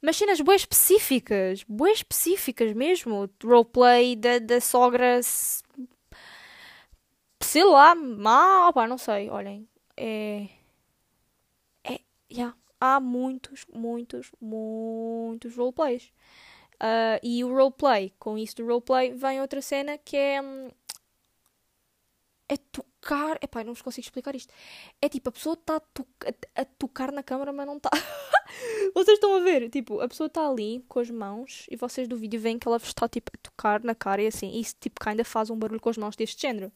Mas 0.01 0.17
cenas 0.17 0.39
bué 0.41 0.55
específicas, 0.55 1.63
bué 1.67 1.91
específicas 1.91 2.73
mesmo. 2.73 3.29
Roleplay 3.43 4.15
da, 4.15 4.39
da 4.39 4.61
sogra, 4.61 5.19
sei 7.41 7.63
lá, 7.63 7.95
má, 7.95 8.71
pá, 8.73 8.87
não 8.87 8.97
sei, 8.97 9.29
olhem. 9.29 9.67
É. 9.95 10.47
É. 11.83 11.99
Yeah. 12.31 12.55
Há 12.79 12.99
muitos, 12.99 13.65
muitos, 13.73 14.31
muitos 14.39 15.55
roleplays. 15.55 16.11
Ah, 16.79 17.19
e 17.23 17.43
o 17.43 17.49
roleplay, 17.55 18.13
com 18.19 18.37
isso 18.37 18.57
do 18.57 18.65
roleplay, 18.67 19.13
vem 19.13 19.41
outra 19.41 19.61
cena 19.61 19.97
que 19.97 20.15
é. 20.17 20.41
hum, 20.41 20.69
É 22.49 22.55
tocar. 22.57 23.37
Epá, 23.41 23.63
não 23.63 23.73
vos 23.73 23.81
consigo 23.81 24.05
explicar 24.05 24.35
isto. 24.35 24.53
É 25.01 25.09
tipo, 25.09 25.29
a 25.29 25.31
pessoa 25.31 25.53
está 25.55 25.75
a, 25.77 25.79
to- 25.79 26.07
a- 26.25 26.61
a 26.61 26.65
tocar 26.65 27.11
na 27.11 27.23
câmara, 27.23 27.51
mas 27.53 27.65
não 27.67 27.77
está. 27.77 27.89
vocês 28.93 29.15
estão 29.17 29.35
a 29.35 29.39
ver? 29.39 29.69
Tipo, 29.69 30.01
a 30.01 30.07
pessoa 30.07 30.27
está 30.27 30.47
ali 30.47 30.83
com 30.87 30.99
as 30.99 31.09
mãos 31.09 31.65
e 31.69 31.75
vocês 31.75 32.07
do 32.07 32.17
vídeo 32.17 32.39
veem 32.39 32.57
que 32.59 32.67
ela 32.67 32.77
está 32.77 33.07
tipo 33.07 33.31
a 33.33 33.37
tocar 33.41 33.83
na 33.83 33.95
cara 33.95 34.21
e 34.21 34.27
assim. 34.27 34.49
E 34.51 34.61
isso 34.61 34.75
tipo 34.79 34.97
ainda 35.07 35.23
faz 35.23 35.49
um 35.49 35.57
barulho 35.57 35.79
com 35.79 35.89
as 35.89 35.97
mãos 35.97 36.15
deste 36.15 36.41
género. 36.41 36.71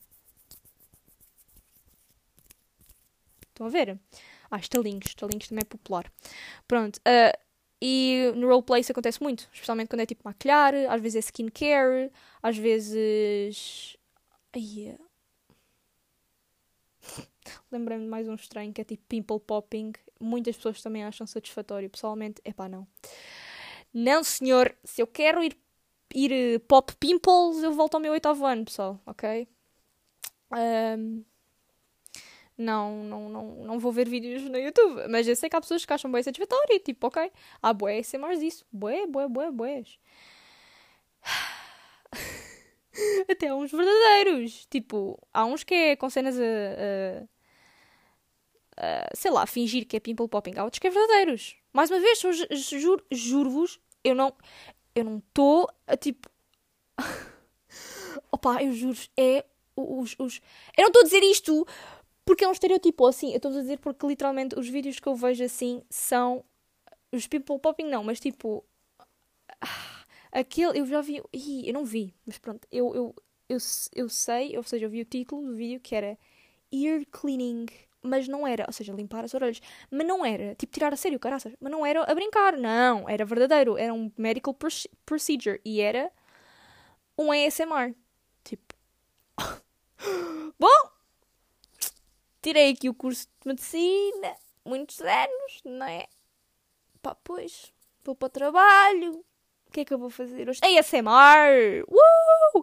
Estão 3.50 3.68
a 3.68 3.70
ver? 3.70 4.00
Ah, 4.50 4.58
estalinhos. 4.58 5.06
Estalinhos 5.08 5.48
também 5.48 5.62
é 5.62 5.66
popular. 5.66 6.12
Pronto. 6.68 7.00
ah, 7.06 7.38
e 7.82 8.32
no 8.36 8.48
roleplay 8.48 8.82
isso 8.82 8.92
acontece 8.92 9.22
muito. 9.24 9.50
Especialmente 9.52 9.90
quando 9.90 10.02
é 10.02 10.06
tipo 10.06 10.22
maquilhar. 10.24 10.74
Às 10.90 11.02
vezes 11.02 11.16
é 11.16 11.20
skincare. 11.20 12.12
Às 12.44 12.58
vezes... 12.58 13.98
É. 14.54 15.11
Lembrei-me 17.72 18.04
de 18.04 18.10
mais 18.10 18.28
um 18.28 18.36
estranho 18.36 18.74
que 18.74 18.82
é 18.82 18.84
tipo 18.84 19.04
pimple 19.08 19.40
popping. 19.40 19.94
Muitas 20.20 20.56
pessoas 20.56 20.82
também 20.82 21.04
acham 21.04 21.26
satisfatório. 21.26 21.90
Pessoalmente, 21.90 22.42
epá, 22.46 22.68
não. 22.70 22.88
Não, 23.94 24.24
senhor. 24.24 24.76
Se 24.84 25.02
eu 25.02 25.08
quero 25.08 25.44
ir, 25.44 25.58
ir 26.14 26.32
eh, 26.32 26.60
pop 26.60 26.96
pimples, 26.98 27.64
eu 27.64 27.74
volto 27.74 27.96
ao 27.96 28.02
meu 28.02 28.14
oitavo 28.14 28.46
ano, 28.46 28.66
pessoal. 28.66 29.00
Ok? 29.06 29.48
Ahm, 30.52 31.24
não, 32.58 33.04
não, 33.04 33.30
não, 33.30 33.46
não 33.66 33.80
vou 33.80 33.92
ver 33.92 34.08
vídeos 34.08 34.44
no 34.44 34.58
YouTube. 34.58 35.08
Mas 35.10 35.28
eu 35.28 35.36
sei 35.36 35.50
que 35.50 35.56
há 35.56 35.62
pessoas 35.62 35.86
que 35.86 35.94
acham 35.94 36.12
bem 36.12 36.24
satisfatório. 36.24 36.80
Tipo, 36.80 37.08
ok. 37.08 37.32
Há 37.62 37.74
bué 37.74 38.04
sem 38.04 38.20
mais 38.20 38.40
disso. 38.40 38.66
Bué, 38.72 39.08
bué, 39.08 39.28
bué, 39.28 39.52
bués. 39.52 40.00
Até 43.30 43.48
há 43.48 43.56
uns 43.56 43.72
verdadeiros. 43.72 44.66
Tipo, 44.70 45.18
há 45.34 45.46
uns 45.46 45.64
que 45.64 45.74
é 45.74 45.96
com 45.96 46.10
cenas 46.10 46.38
a. 46.40 46.44
a- 46.44 47.28
a, 48.78 49.10
sei 49.16 49.32
lá, 49.32 49.46
fingir 49.46 49.86
que 49.86 49.98
é 49.98 50.00
pimple 50.00 50.28
popping. 50.28 50.54
Há 50.58 50.64
outros 50.64 50.80
que 50.80 50.88
é 50.88 50.90
verdadeiros. 50.90 51.56
Mais 51.74 51.90
uma 51.90 52.00
vez, 52.00 52.22
juro-vos, 53.12 53.80
eu 54.04 54.16
não. 54.16 54.34
Eu 54.96 55.06
não 55.06 55.18
estou 55.20 55.70
a 55.88 55.96
tipo. 55.96 56.30
Opa, 58.32 58.62
eu 58.64 58.74
juro, 58.74 58.98
é 59.18 59.46
os, 59.76 60.16
os. 60.20 60.42
Eu 60.78 60.84
não 60.84 60.88
estou 60.88 61.02
a 61.02 61.06
dizer 61.06 61.24
isto 61.24 61.66
porque 62.26 62.44
é 62.44 62.48
um 62.48 62.52
estereotipo 62.52 63.06
assim. 63.06 63.32
Eu 63.32 63.38
estou 63.38 63.52
a 63.52 63.56
dizer 63.62 63.80
porque 63.80 64.06
literalmente 64.06 64.58
os 64.58 64.68
vídeos 64.68 65.00
que 65.00 65.08
eu 65.08 65.16
vejo 65.16 65.44
assim 65.44 65.82
são. 65.90 66.44
Os 67.14 67.28
people 67.28 67.60
popping 67.60 67.86
não, 67.86 68.04
mas 68.04 68.20
tipo. 68.20 68.64
Aquele. 70.32 70.80
Eu 70.80 70.86
já 70.86 71.02
vi. 71.02 71.22
Ih, 71.34 71.68
eu 71.68 71.74
não 71.74 71.86
vi, 71.86 72.14
mas 72.26 72.38
pronto. 72.38 72.68
Eu, 72.72 72.94
eu, 72.96 73.16
eu, 73.50 73.58
eu 73.96 74.10
sei, 74.10 74.58
ou 74.58 74.64
seja, 74.64 74.86
eu 74.86 74.90
vi 74.90 75.02
o 75.02 75.06
título 75.06 75.46
do 75.48 75.54
vídeo 75.56 75.80
que 75.80 75.96
era 75.96 76.18
Ear 76.72 77.06
Cleaning. 77.12 77.66
Mas 78.04 78.28
não 78.28 78.48
era, 78.48 78.66
ou 78.68 78.74
seja, 78.74 78.92
limpar 78.94 79.24
as 79.26 79.34
orelhas. 79.36 79.62
Mas 79.92 80.08
não 80.08 80.26
era, 80.26 80.56
tipo, 80.56 80.74
tirar 80.74 80.92
a 80.92 80.96
sério, 80.98 81.20
caraças. 81.20 81.54
Mas 81.60 81.72
não 81.72 81.86
era 81.86 82.04
a 82.04 82.16
brincar, 82.16 82.58
não. 82.58 83.08
Era 83.08 83.24
verdadeiro. 83.26 83.78
Era 83.78 83.94
um 83.94 84.12
medical 84.18 84.54
proce- 84.56 84.90
procedure. 85.06 85.62
E 85.64 85.80
era 85.82 86.12
um 87.18 87.32
ASMR. 87.32 87.96
Tipo. 88.44 88.74
Bom! 90.60 90.92
Tirei 92.42 92.72
aqui 92.72 92.90
o 92.90 92.94
curso 92.94 93.28
de 93.42 93.48
medicina. 93.48 94.36
Muitos 94.66 95.00
anos, 95.02 95.62
não 95.64 95.86
é? 95.86 96.08
Pá, 97.02 97.16
pois. 97.16 97.72
Vou 98.04 98.16
para 98.16 98.26
o 98.28 98.30
trabalho. 98.30 99.26
O 99.72 99.74
que 99.74 99.80
é 99.80 99.86
que 99.86 99.94
eu 99.94 99.98
vou 99.98 100.10
fazer 100.10 100.50
hoje? 100.50 100.60
ASMR! 100.62 101.86
Uh! 101.88 102.60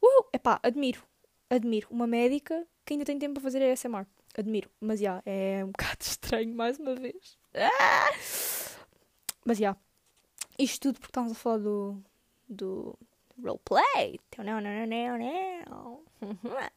Uh! 0.00 0.24
Epá, 0.32 0.60
admiro. 0.62 1.02
Admiro. 1.50 1.88
Uma 1.90 2.06
médica 2.06 2.64
que 2.84 2.94
ainda 2.94 3.04
tem 3.04 3.18
tempo 3.18 3.34
para 3.34 3.42
fazer 3.42 3.60
ASMR. 3.72 4.06
Admiro. 4.38 4.70
Mas, 4.80 5.00
já, 5.00 5.20
é 5.26 5.64
um 5.64 5.72
bocado 5.74 5.98
estranho, 6.00 6.54
mais 6.54 6.78
uma 6.78 6.94
vez. 6.94 7.36
Ah! 7.56 8.12
Mas, 9.44 9.58
já. 9.58 9.76
Isto 10.56 10.80
tudo 10.82 11.00
porque 11.00 11.10
estamos 11.10 11.32
a 11.32 11.34
falar 11.34 11.58
do... 11.58 12.00
Do... 12.48 12.96
Roleplay. 13.36 14.20
Não, 14.38 14.44
não, 14.44 14.60
não, 14.60 14.86
não, 14.86 15.18
não. 15.18 16.00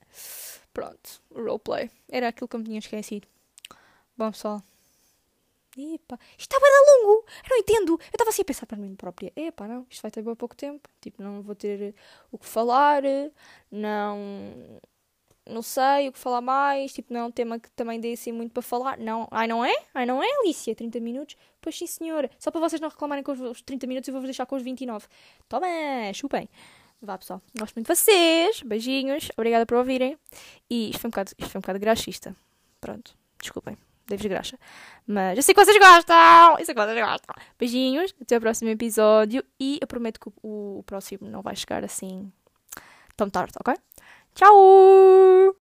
Pronto. 0.73 1.21
Roleplay. 1.31 1.91
Era 2.09 2.29
aquilo 2.29 2.47
que 2.47 2.55
eu 2.55 2.59
me 2.61 2.65
tinha 2.65 2.79
esquecido. 2.79 3.27
Bom, 4.17 4.31
pessoal. 4.31 4.59
Epa, 5.77 6.17
isto 6.37 6.51
está 6.55 6.59
bem 6.59 6.71
longo. 6.71 7.23
Eu 7.43 7.49
não 7.51 7.57
entendo. 7.57 7.91
Eu 7.93 7.99
estava 8.11 8.29
assim 8.31 8.41
a 8.41 8.45
pensar 8.45 8.65
para 8.65 8.77
mim 8.77 8.95
própria. 8.95 9.31
Epá, 9.35 9.67
não. 9.67 9.85
Isto 9.89 10.01
vai 10.01 10.09
ter 10.11 10.21
bem 10.23 10.33
pouco 10.35 10.55
tempo. 10.55 10.89
Tipo, 10.99 11.21
não 11.21 11.41
vou 11.41 11.53
ter 11.55 11.93
o 12.31 12.37
que 12.37 12.45
falar. 12.47 13.03
Não... 13.71 14.79
Não 15.49 15.61
sei 15.61 16.09
o 16.09 16.11
que 16.11 16.19
falar 16.19 16.41
mais. 16.41 16.91
Tipo, 16.91 17.13
não 17.13 17.21
é 17.21 17.23
um 17.25 17.31
tema 17.31 17.57
que 17.59 17.69
também 17.71 17.99
dê 18.01 18.11
assim 18.13 18.31
muito 18.31 18.51
para 18.51 18.61
falar. 18.63 18.97
Não. 18.97 19.27
Ai, 19.31 19.47
não 19.47 19.63
é? 19.63 19.73
Ai, 19.93 20.05
não 20.05 20.21
é, 20.21 20.27
Alicia? 20.41 20.75
30 20.75 20.99
minutos? 20.99 21.37
Pois 21.61 21.77
sim, 21.77 21.87
senhora. 21.87 22.29
Só 22.39 22.51
para 22.51 22.59
vocês 22.59 22.81
não 22.81 22.89
reclamarem 22.89 23.23
com 23.23 23.31
os- 23.31 23.39
os 23.39 23.61
30 23.61 23.87
minutos, 23.87 24.07
eu 24.07 24.13
vou-vos 24.13 24.27
deixar 24.27 24.45
com 24.45 24.55
os 24.55 24.63
29. 24.63 25.07
Toma, 25.47 25.67
chupem. 26.13 26.49
Vá, 27.01 27.17
pessoal. 27.17 27.41
Gosto 27.57 27.75
muito 27.75 27.87
de 27.87 27.95
vocês. 27.95 28.61
Beijinhos. 28.63 29.29
Obrigada 29.37 29.65
por 29.65 29.77
ouvirem. 29.77 30.17
E 30.69 30.89
isto 30.89 30.99
foi 30.99 31.07
um 31.07 31.11
bocado, 31.11 31.31
isto 31.37 31.49
foi 31.51 31.59
um 31.59 31.61
bocado 31.61 31.79
graxista. 31.79 32.35
Pronto. 32.81 33.15
Desculpem. 33.39 33.77
Dei-vos 34.07 34.25
graxa. 34.25 34.57
Mas 35.05 35.37
eu 35.37 35.43
sei 35.43 35.53
que 35.53 35.63
vocês 35.63 35.77
gostam. 35.77 36.57
Eu 36.59 36.65
sei 36.65 36.73
que 36.73 36.81
vocês 36.81 37.05
gostam. 37.05 37.35
Beijinhos. 37.59 38.15
Até 38.21 38.37
o 38.37 38.41
próximo 38.41 38.69
episódio. 38.69 39.43
E 39.59 39.77
eu 39.81 39.87
prometo 39.87 40.19
que 40.19 40.29
o, 40.41 40.79
o 40.79 40.83
próximo 40.83 41.29
não 41.29 41.41
vai 41.41 41.55
chegar 41.55 41.83
assim 41.83 42.31
tão 43.15 43.29
tarde, 43.29 43.53
ok? 43.59 43.75
Tchau! 44.33 45.55